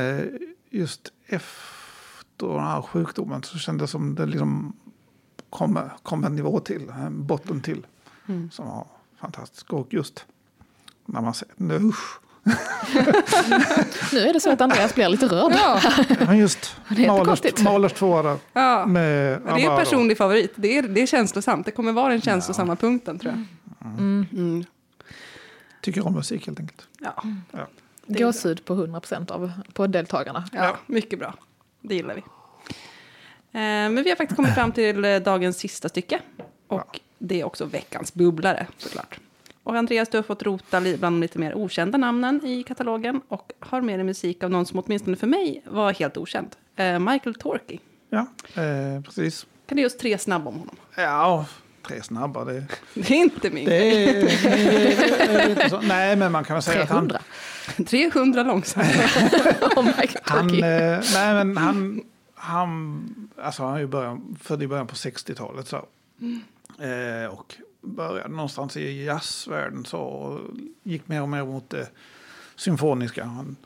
just 0.70 1.12
efter 1.26 2.46
den 2.48 2.60
här 2.64 2.82
sjukdomen 2.82 3.42
så 3.42 3.58
kändes 3.58 3.90
det 3.90 3.92
som 3.92 4.14
det 4.14 4.26
liksom 4.26 4.72
kom, 5.50 5.78
kom 6.02 6.24
en 6.24 6.36
nivå 6.36 6.60
till, 6.60 6.88
en 6.88 7.26
botten 7.26 7.60
till. 7.60 7.86
Som 8.50 8.66
var 8.66 8.86
fantastisk. 9.20 9.72
Och 9.72 9.94
just 9.94 10.26
när 11.06 11.20
man 11.20 11.34
ser, 11.34 11.48
nu, 11.56 11.74
usch. 11.74 12.18
Nu 14.12 14.20
är 14.20 14.32
det 14.32 14.40
så 14.40 14.50
att 14.52 14.60
Andreas 14.60 14.94
blir 14.94 15.08
lite 15.08 15.26
rörd. 15.26 15.52
Ja, 15.52 15.80
Men 16.26 16.38
just 16.38 16.76
Det 16.88 17.06
är 17.06 17.46
inte 17.46 17.62
Mahlers, 17.62 17.92
tvåa 17.92 18.22
där. 18.22 18.38
ja. 18.52 18.86
Med 18.86 19.40
Det 19.44 19.50
är 19.50 19.70
en 19.70 19.76
personlig 19.78 20.18
favorit. 20.18 20.52
Det 20.56 20.78
är, 20.78 20.82
det 20.82 21.00
är 21.02 21.06
känslosamt. 21.06 21.66
Det 21.66 21.72
kommer 21.72 21.92
vara 21.92 22.08
den 22.08 22.20
känslosamma 22.20 22.76
punkten 22.76 23.18
tror 23.18 23.32
jag. 23.32 23.44
Mm. 23.98 24.64
Tycker 25.80 26.06
om 26.06 26.14
musik 26.14 26.46
helt 26.46 26.60
enkelt. 26.60 26.88
Ja. 27.00 27.22
Ja. 27.50 27.66
Gåshud 28.06 28.64
på 28.64 28.74
100% 28.74 29.30
av 29.32 29.52
podddeltagarna. 29.72 30.44
ja, 30.52 30.76
mycket 30.86 31.18
bra. 31.18 31.34
Det 31.80 31.94
gillar 31.94 32.14
vi. 32.14 32.22
Eh, 33.56 33.60
men 33.62 34.02
vi 34.02 34.10
har 34.10 34.16
faktiskt 34.16 34.36
kommit 34.36 34.54
fram 34.54 34.72
till 34.72 35.04
eh, 35.04 35.16
dagens 35.16 35.58
sista 35.58 35.88
stycke. 35.88 36.20
Och 36.68 37.00
det 37.18 37.40
är 37.40 37.44
också 37.44 37.64
veckans 37.64 38.14
bubblare 38.14 38.66
såklart. 38.78 39.18
Och 39.62 39.76
Andreas, 39.76 40.08
du 40.08 40.18
har 40.18 40.22
fått 40.22 40.42
rota 40.42 40.80
bland 40.80 41.00
de 41.00 41.20
lite 41.20 41.38
mer 41.38 41.54
okända 41.54 41.98
namnen 41.98 42.46
i 42.46 42.62
katalogen. 42.62 43.20
Och 43.28 43.52
har 43.60 43.80
med 43.80 43.98
dig 43.98 44.04
musik 44.04 44.42
av 44.44 44.50
någon 44.50 44.66
som 44.66 44.82
åtminstone 44.86 45.16
för 45.16 45.26
mig 45.26 45.62
var 45.64 45.92
helt 45.92 46.16
okänd. 46.16 46.48
Eh, 46.76 46.98
Michael 46.98 47.34
Torkey. 47.34 47.78
Ja, 48.10 48.26
eh, 48.62 49.02
precis. 49.02 49.46
Kan 49.66 49.76
du 49.76 49.82
ge 49.82 49.86
oss 49.86 49.96
tre 49.96 50.18
snabba 50.18 50.48
om 50.48 50.58
honom? 50.58 50.76
Ja, 50.96 51.46
tre 51.82 52.02
snabba. 52.02 52.44
Det, 52.44 52.64
Det 52.94 53.10
är 53.10 53.18
inte 53.18 53.50
min 53.50 53.64
det, 53.64 54.08
är, 54.08 54.22
det, 54.22 55.64
är 55.64 55.68
så. 55.68 55.80
Nej, 55.80 56.16
men 56.16 56.32
man 56.32 56.44
kan 56.44 56.54
väl 56.54 56.62
säga 56.62 56.82
att 56.82 56.90
han... 56.90 57.08
300. 57.08 57.20
300 57.86 58.42
långsamt. 58.42 58.86
Oh 59.76 59.88
Han, 60.22 60.50
eh, 60.50 61.00
nej, 61.14 61.34
men 61.34 61.56
han, 61.56 62.02
han, 62.46 63.30
alltså 63.36 63.64
han 63.64 63.74
är 63.74 63.78
ju 63.78 63.86
början, 63.86 64.36
född 64.40 64.62
i 64.62 64.66
början 64.66 64.86
på 64.86 64.94
60-talet. 64.94 65.68
Så. 65.68 65.76
Eh, 66.78 67.26
och 67.26 67.54
började 67.80 68.28
någonstans 68.28 68.76
i 68.76 69.04
jazzvärlden 69.04 69.84
så. 69.84 69.98
Och 69.98 70.40
gick 70.82 71.08
mer 71.08 71.22
och 71.22 71.28
mer 71.28 71.44
mot 71.44 71.70
det 71.70 71.90
symfoniska. 72.56 73.24
Han, 73.24 73.56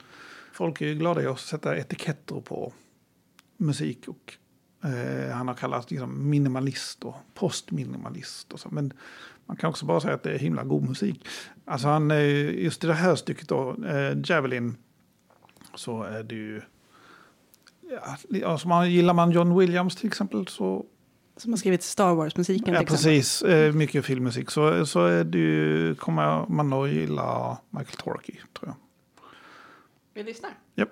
folk 0.53 0.81
är 0.81 0.87
ju 0.87 0.95
glada 0.95 1.23
i 1.23 1.27
att 1.27 1.41
sätta 1.41 1.77
etiketter 1.77 2.41
på 2.41 2.73
musik. 3.57 4.09
Och, 4.09 4.35
eh, 4.89 5.31
han 5.31 5.49
har 5.49 5.55
kallats 5.55 5.91
liksom 5.91 6.31
minimalist 6.31 7.05
och 7.05 7.17
postminimalist. 7.35 8.53
Och 8.53 8.61
så. 8.61 8.69
Men 8.71 8.93
man 9.47 9.57
kan 9.57 9.71
också 9.71 9.87
bara 9.87 10.01
säga 10.01 10.15
att 10.15 10.23
det 10.23 10.33
är 10.33 10.39
himla 10.39 10.65
god 10.65 10.89
musik. 10.89 11.29
Alltså 11.65 11.89
han, 11.89 12.11
just 12.51 12.85
i 12.85 12.87
det 12.87 12.95
här 12.95 13.17
stycket 13.17 13.49
då, 13.49 13.85
eh, 13.85 14.17
Javelin 14.25 14.77
så 15.75 16.03
är 16.03 16.23
det 16.23 16.35
ju 16.35 16.63
ja, 17.91 18.47
alltså 18.49 18.69
man, 18.69 18.91
gillar 18.91 19.15
man 19.15 19.31
John 19.31 19.59
Williams 19.59 19.97
till 19.97 20.07
exempel 20.07 20.47
så 20.47 20.87
Som 21.37 21.53
har 21.53 21.57
skrivit 21.59 21.83
Star 21.83 22.15
Wars-musiken 22.15 22.75
Ja, 22.75 22.81
till 22.81 22.83
exempel. 22.95 22.97
precis. 23.13 23.43
Eh, 23.43 23.73
mycket 23.73 24.05
filmmusik. 24.05 24.51
Så, 24.51 24.87
så 24.87 25.07
är 25.07 25.25
det 25.25 25.39
ju, 25.39 25.95
kommer 25.95 26.47
man 26.49 26.73
att 26.73 26.91
gilla 26.91 27.59
Michael 27.71 27.97
Torkey, 27.97 28.35
tror 28.59 28.69
jag. 28.69 28.75
Vi 30.15 30.23
lyssnar. 30.23 30.51
Japp. 30.75 30.89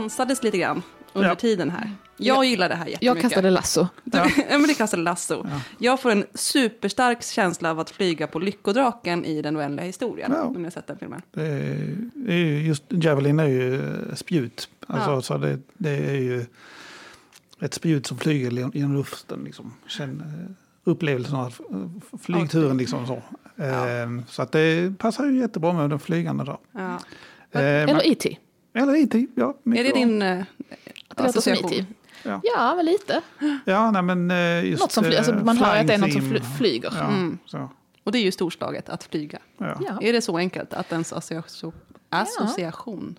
Dansades 0.00 0.42
lite 0.42 0.58
grann 0.58 0.82
under 1.12 1.28
Ja. 1.28 1.34
tiden 1.34 1.70
här. 1.70 1.92
Jag 2.16 2.44
gillar 2.44 2.68
det 2.68 2.74
här 2.74 2.86
jättemycket. 2.86 3.02
Jag 3.06 3.20
kastade 3.20 3.50
lasso. 3.50 3.86
ja. 4.04 4.26
men 4.50 4.62
det 4.62 4.74
kastade 4.74 5.02
lasso. 5.02 5.46
Jag 5.78 6.00
får 6.00 6.10
en 6.10 6.24
superstark 6.34 7.22
känsla 7.22 7.70
av 7.70 7.80
att 7.80 7.90
flyga 7.90 8.26
på 8.26 8.38
Lyckodraken 8.38 9.24
i 9.24 9.42
den 9.42 9.56
oändliga 9.56 9.86
historien. 9.86 10.32
Ja. 10.34 10.42
Om 10.42 10.64
har 10.64 10.70
sett 10.70 10.86
den 10.86 10.98
filmen. 10.98 11.22
Det 11.32 11.42
är, 11.46 11.96
det 12.14 12.32
är 12.32 12.36
ju 12.36 12.62
just, 12.66 12.84
Javelin 12.88 13.40
är 13.40 13.46
ju 13.46 13.82
spjut. 14.14 14.68
Alltså, 14.86 15.10
Ja. 15.10 15.22
så 15.22 15.38
det, 15.38 15.58
det 15.74 15.90
är 15.90 16.14
ju 16.20 16.46
ett 17.60 17.74
spjut 17.74 18.06
som 18.06 18.18
flyger 18.18 18.50
genom- 18.74 18.94
luften. 18.94 19.44
Liksom. 19.44 19.72
Känn, 19.86 20.20
eh, 20.20 20.90
upplevelsen 20.90 21.36
av 21.36 21.54
flygturen. 22.22 22.76
Liksom, 22.76 23.06
så 23.06 23.22
Eh, 23.56 24.24
så 24.28 24.42
att 24.42 24.52
det 24.52 24.98
passar 24.98 25.26
ju 25.26 25.38
jättebra 25.38 25.72
med 25.72 25.90
den 25.90 25.98
flygande. 25.98 26.44
Då. 26.44 26.60
Ja. 26.72 26.94
Eh, 27.52 27.60
Eller 27.62 28.10
E.T. 28.12 28.38
eller 28.74 28.94
IT, 28.96 29.30
ja. 29.34 29.54
Är 29.64 29.84
det 29.84 29.90
bra. 29.90 29.98
din 30.00 30.22
eh, 30.22 30.44
Det 31.16 31.22
association? 31.22 31.86
Ja. 32.22 32.40
Ja, 32.44 32.74
men 32.76 32.84
lite. 32.84 33.20
Ja, 33.64 33.90
nej, 33.90 34.02
men 34.02 34.30
eh, 34.30 34.64
just... 34.64 34.80
Något 34.82 34.92
som 34.92 35.04
flyger. 35.04 35.18
Alltså, 35.18 35.32
eh, 35.34 35.44
man 35.44 35.56
hör 35.58 35.76
att 35.76 35.86
det 35.86 35.94
är 35.94 35.98
något 35.98 36.12
som 36.12 36.40
flyger. 36.58 36.92
Ja, 36.98 37.04
Mm. 37.04 37.38
så, 37.46 37.68
Och 38.04 38.12
det 38.12 38.18
är 38.18 38.22
ju 38.22 38.32
storslaget 38.32 38.88
att 38.88 39.04
flyga. 39.04 39.38
ja. 39.58 39.76
Ja. 39.88 39.98
Är 40.02 40.12
det 40.12 40.22
så 40.22 40.36
enkelt 40.38 40.74
att 40.74 40.92
ens 40.92 41.12
associa- 41.12 41.72
association? 42.08 43.18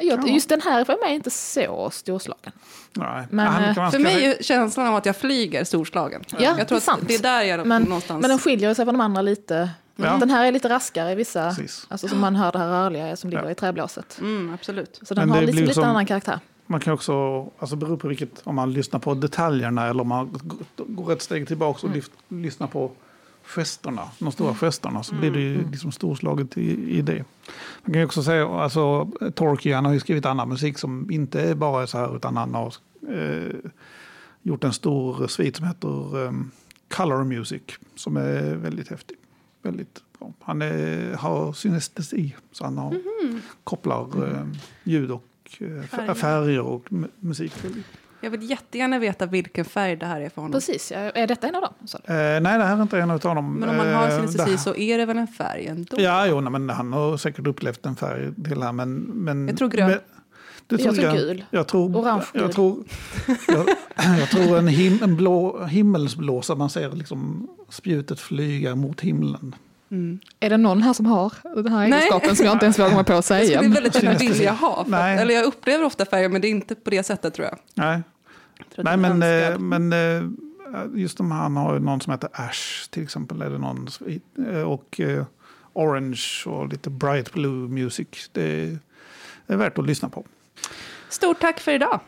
Jag, 0.00 0.28
just 0.28 0.48
den 0.48 0.60
här 0.60 0.80
är 0.80 0.84
för 0.84 0.96
mig 1.06 1.14
inte 1.14 1.30
så 1.30 1.90
storslagen. 1.90 2.52
Nej. 2.92 3.26
Men, 3.30 3.46
han 3.46 3.64
eh, 3.64 3.90
För 3.90 3.98
mig 3.98 4.24
är 4.24 4.42
känslan 4.42 4.86
av 4.86 4.94
att 4.96 5.06
jag 5.06 5.16
flyger 5.16 5.64
storslagen. 5.64 6.22
Ja, 6.30 6.38
jag 6.40 6.56
det 6.56 6.64
tror 6.64 6.76
är 6.76 6.80
sant. 6.80 7.02
att 7.02 7.08
det 7.08 7.14
är 7.14 7.22
där 7.22 7.42
jag 7.42 7.66
Men, 7.66 7.82
någonstans... 7.82 8.20
men 8.22 8.28
den 8.30 8.38
skiljer 8.38 8.74
sig 8.74 8.84
från 8.84 8.94
de 8.94 9.00
andra 9.00 9.22
lite. 9.22 9.70
Ja. 10.00 10.16
Den 10.18 10.30
här 10.30 10.46
är 10.46 10.52
lite 10.52 10.68
raskare 10.68 11.12
i 11.12 11.14
vissa. 11.14 11.48
Precis. 11.48 11.86
Alltså 11.90 12.08
som 12.08 12.20
man 12.20 12.36
hör 12.36 12.52
det 12.52 12.58
här 12.58 12.68
rörliga 12.68 13.16
som 13.16 13.30
ligger 13.30 13.44
Ja. 13.44 13.50
i 13.50 13.54
träblåset. 13.54 14.18
Mm, 14.20 14.54
absolut. 14.54 15.00
Så 15.02 15.14
den 15.14 15.22
Men 15.28 15.30
har 15.30 15.40
det 15.40 15.46
liksom 15.46 15.56
blir 15.56 15.66
lite 15.66 15.74
som- 15.74 15.84
annan 15.84 16.06
karaktär. 16.06 16.40
Man 16.66 16.80
kan 16.80 16.92
också, 16.94 17.40
alltså 17.58 17.76
beror 17.76 17.96
på 17.96 18.08
vilket, 18.08 18.40
om 18.44 18.54
man 18.54 18.72
lyssnar 18.72 19.00
på 19.00 19.14
detaljerna 19.14 19.86
eller 19.86 20.00
om 20.00 20.08
man 20.08 20.38
går 20.76 21.12
ett 21.12 21.22
steg 21.22 21.48
tillbaka 21.48 21.78
Mm. 21.80 21.90
och 21.90 21.96
lyft, 21.96 22.12
lyssnar 22.28 22.66
på 22.66 22.90
gesterna, 23.44 24.02
de 24.18 24.32
stora 24.32 24.54
gesterna, 24.54 25.02
så 25.02 25.14
blir 25.14 25.30
det 25.30 25.38
Mm. 25.40 25.52
ju 25.64 25.70
liksom 25.70 25.92
storslaget 25.92 26.56
i, 26.58 26.96
i 26.98 27.02
det. 27.02 27.24
Man 27.82 27.92
kan 27.92 28.00
ju 28.00 28.04
också 28.04 28.22
säga, 28.22 28.48
alltså 28.48 29.10
Torky, 29.34 29.72
han 29.72 29.84
har 29.84 29.92
ju 29.92 30.00
skrivit 30.00 30.26
annan 30.26 30.48
musik 30.48 30.78
som 30.78 31.10
inte 31.10 31.40
är 31.40 31.54
bara 31.54 31.86
så 31.86 31.98
här, 31.98 32.16
utan 32.16 32.36
han 32.36 32.54
har 32.54 32.74
eh, 33.12 33.54
gjort 34.42 34.64
en 34.64 34.72
stor 34.72 35.26
svit 35.26 35.56
som 35.56 35.66
heter 35.66 36.24
eh, 36.26 36.32
Color 36.88 37.24
Music, 37.24 37.62
som 37.96 38.16
är 38.16 38.54
väldigt 38.54 38.88
häftig. 38.90 39.16
Väldigt 39.62 40.02
bra. 40.18 40.32
Han 40.42 40.62
är, 40.62 41.14
har 41.14 41.52
synestesi, 41.52 42.34
så 42.52 42.64
han 42.64 42.78
har, 42.78 42.96
kopplar 43.64 44.24
eh, 44.30 44.46
ljud 44.84 45.10
och 45.10 45.24
eh, 45.60 45.82
Färger. 45.82 46.14
färger, 46.14 46.60
och 46.60 46.88
mu- 46.88 47.10
musik. 47.20 47.52
Jag 48.20 48.30
vill 48.30 48.50
jättegärna 48.50 48.98
veta 48.98 49.26
vilken 49.26 49.64
färg 49.64 49.96
det 49.96 50.06
här 50.06 50.20
är 50.20 50.28
för 50.28 50.42
honom. 50.42 50.52
Precis, 50.52 50.92
är 50.94 51.26
detta 51.26 51.48
en 51.48 51.54
av 51.54 51.62
dem? 51.62 51.72
Eh, 52.04 52.14
nej, 52.16 52.40
det 52.40 52.48
här 52.64 52.76
är 52.76 52.82
inte 52.82 52.98
en 52.98 53.10
av 53.10 53.18
dem. 53.20 53.54
Men 53.54 53.68
om 53.68 53.76
man 53.76 53.94
har 53.94 54.08
Eh, 54.08 54.16
synestesi 54.16 54.50
det- 54.52 54.58
så 54.58 54.74
är 54.76 54.98
det 54.98 55.06
väl 55.06 55.18
en 55.18 55.26
färg 55.26 55.66
ändå? 55.66 55.96
Ja, 56.00 56.26
jo, 56.26 56.40
nej, 56.40 56.52
men 56.52 56.70
han 56.70 56.92
har 56.92 57.16
säkert 57.16 57.46
upplevt 57.46 57.86
en 57.86 57.96
färg 57.96 58.34
till 58.44 58.62
här. 58.62 58.72
Men, 58.72 58.94
men, 59.00 59.48
Jag 59.48 59.58
tror 59.58 59.68
grön. 59.68 59.98
Men, 60.68 60.78
du 60.78 60.84
Jag 60.84 60.94
tror 60.94 61.12
gul. 61.12 61.44
Jag 61.50 61.68
tror, 61.68 61.96
Orange, 61.96 62.24
gul. 62.32 62.42
jag 62.42 62.52
tror, 62.52 62.84
jag, 63.48 63.68
jag 64.20 64.30
tror 64.30 64.58
en, 64.58 64.68
him, 64.68 64.98
en 65.02 65.16
blå, 65.16 65.64
himmelsblåsa, 65.64 66.54
man 66.54 66.70
ser 66.70 66.90
liksom 66.92 67.48
spjutet 67.68 68.20
flyga 68.20 68.74
mot 68.74 69.00
himlen. 69.00 69.54
Är 70.40 70.50
det 70.50 70.56
någon 70.56 70.82
här 70.82 70.92
som 70.92 71.06
har 71.06 71.32
den 71.54 71.72
här 71.72 71.88
Nej. 71.88 71.98
egenskapen 71.98 72.36
som 72.36 72.46
jag 72.46 72.52
inte 72.54 72.64
ens 72.64 72.78
vågar 72.78 72.94
mig 72.94 73.04
på 73.04 73.12
att 73.12 73.16
Jag 73.16 73.24
säga? 73.24 73.58
skulle 73.58 73.74
väldigt 73.74 73.94
Synestesi. 73.94 74.32
vilja 74.32 74.52
ha. 74.52 74.84
För 74.84 74.92
eller 74.92 75.34
jag 75.34 75.44
upplever 75.44 75.84
ofta 75.84 76.04
färger 76.04 76.28
men 76.28 76.40
det 76.40 76.48
är 76.48 76.50
inte 76.50 76.74
på 76.74 76.90
det 76.90 77.02
sättet 77.02 77.34
tror 77.34 77.46
jag. 77.46 77.58
Nej, 77.74 78.02
jag 78.58 78.70
tror 78.70 78.84
nej 78.84 78.96
men, 78.96 79.20
det 79.20 79.52
eh, 79.52 79.58
men 79.58 79.92
eh, 79.92 80.22
just 80.94 81.18
de 81.18 81.32
här, 81.32 81.38
han 81.38 81.56
har 81.56 81.74
ju 81.74 81.80
någon 81.80 82.00
som 82.00 82.10
heter 82.12 82.28
Ash 82.32 82.88
till 82.90 83.02
exempel. 83.02 83.42
Är 83.42 83.50
det 83.50 83.58
någon, 83.58 83.88
eh, 84.52 84.62
och 84.62 85.00
Orange 85.72 86.22
och 86.46 86.68
lite 86.68 86.90
Bright 86.90 87.32
Blue 87.32 87.68
Music. 87.68 88.08
Det 88.32 88.78
är 89.46 89.56
värt 89.56 89.78
att 89.78 89.86
lyssna 89.86 90.08
på. 90.08 90.24
Stort 91.08 91.40
tack 91.40 91.60
för 91.60 91.72
idag. 91.72 92.00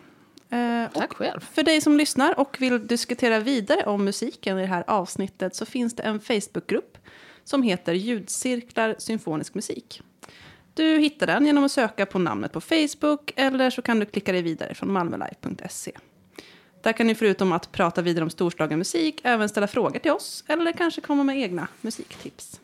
Eh, 0.51 0.91
Tack 0.93 1.13
själv. 1.13 1.41
För 1.41 1.63
dig 1.63 1.81
som 1.81 1.97
lyssnar 1.97 2.41
och 2.41 2.57
vill 2.61 2.87
diskutera 2.87 3.39
vidare 3.39 3.85
om 3.85 4.05
musiken 4.05 4.59
i 4.59 4.61
det 4.61 4.67
här 4.67 4.85
avsnittet 4.87 5.57
så 5.57 5.67
finns 5.67 5.97
det 5.97 6.03
en 6.03 6.21
Facebookgrupp 6.21 6.99
som 7.45 7.63
heter 7.63 7.93
Ljudcirklar 7.93 8.95
symfonisk 8.99 9.55
musik. 9.55 10.03
Du 10.75 10.99
hittar 10.99 11.27
den 11.27 11.47
genom 11.47 11.65
att 11.65 11.73
söka 11.73 12.07
på 12.07 12.19
namnet 12.19 12.53
på 12.53 12.61
Facebook 12.61 13.33
eller 13.37 13.71
så 13.71 13.83
kan 13.83 14.01
du 14.01 14.07
klicka 14.07 14.33
dig 14.33 14.43
vidare 14.43 14.75
från 14.75 14.93
malmölive.se. 14.93 15.93
Där 16.83 16.93
kan 16.93 17.07
ni 17.07 17.15
förutom 17.15 17.53
att 17.53 17.73
prata 17.73 18.03
vidare 18.03 18.25
om 18.25 18.31
storslagen 18.31 18.79
musik 18.79 19.21
även 19.25 19.49
ställa 19.49 19.67
frågor 19.67 19.99
till 19.99 20.11
oss 20.11 20.45
eller 20.47 20.73
kanske 20.73 21.01
komma 21.01 21.25
med 21.25 21.39
egna 21.39 21.69
musiktips. 21.81 22.61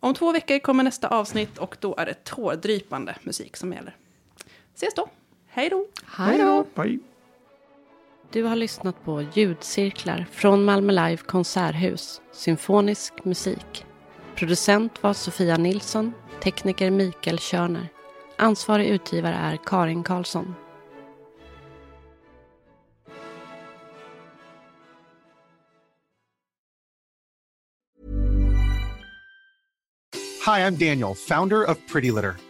Om 0.00 0.14
två 0.14 0.32
veckor 0.32 0.58
kommer 0.58 0.84
nästa 0.84 1.08
avsnitt 1.08 1.58
och 1.58 1.76
då 1.80 1.94
är 1.96 2.06
det 2.06 2.24
tårdrypande 2.24 3.16
musik 3.22 3.56
som 3.56 3.72
gäller. 3.72 3.96
Ses 4.80 4.94
då! 4.94 5.08
Hej 5.48 5.70
då! 5.70 5.86
Hej 6.06 6.38
då! 6.38 6.66
Bye. 6.74 6.98
Du 8.32 8.42
har 8.42 8.56
lyssnat 8.56 9.04
på 9.04 9.22
ljudcirklar 9.34 10.26
från 10.32 10.64
Malmö 10.64 10.92
Live 10.92 11.16
Konserthus, 11.16 12.20
symfonisk 12.32 13.24
musik. 13.24 13.84
Producent 14.36 15.02
var 15.02 15.12
Sofia 15.12 15.56
Nilsson, 15.56 16.12
tekniker 16.42 16.90
Mikael 16.90 17.38
Körner. 17.38 17.88
Ansvarig 18.36 18.88
utgivare 18.88 19.34
är 19.34 19.58
Karin 19.66 20.02
Karlsson. 20.02 20.54
Hi, 30.46 30.60
I'm 30.60 30.76
Daniel, 30.76 31.14
founder 31.14 31.70
of 31.70 31.76
Pretty 31.92 32.10
Litter. 32.10 32.49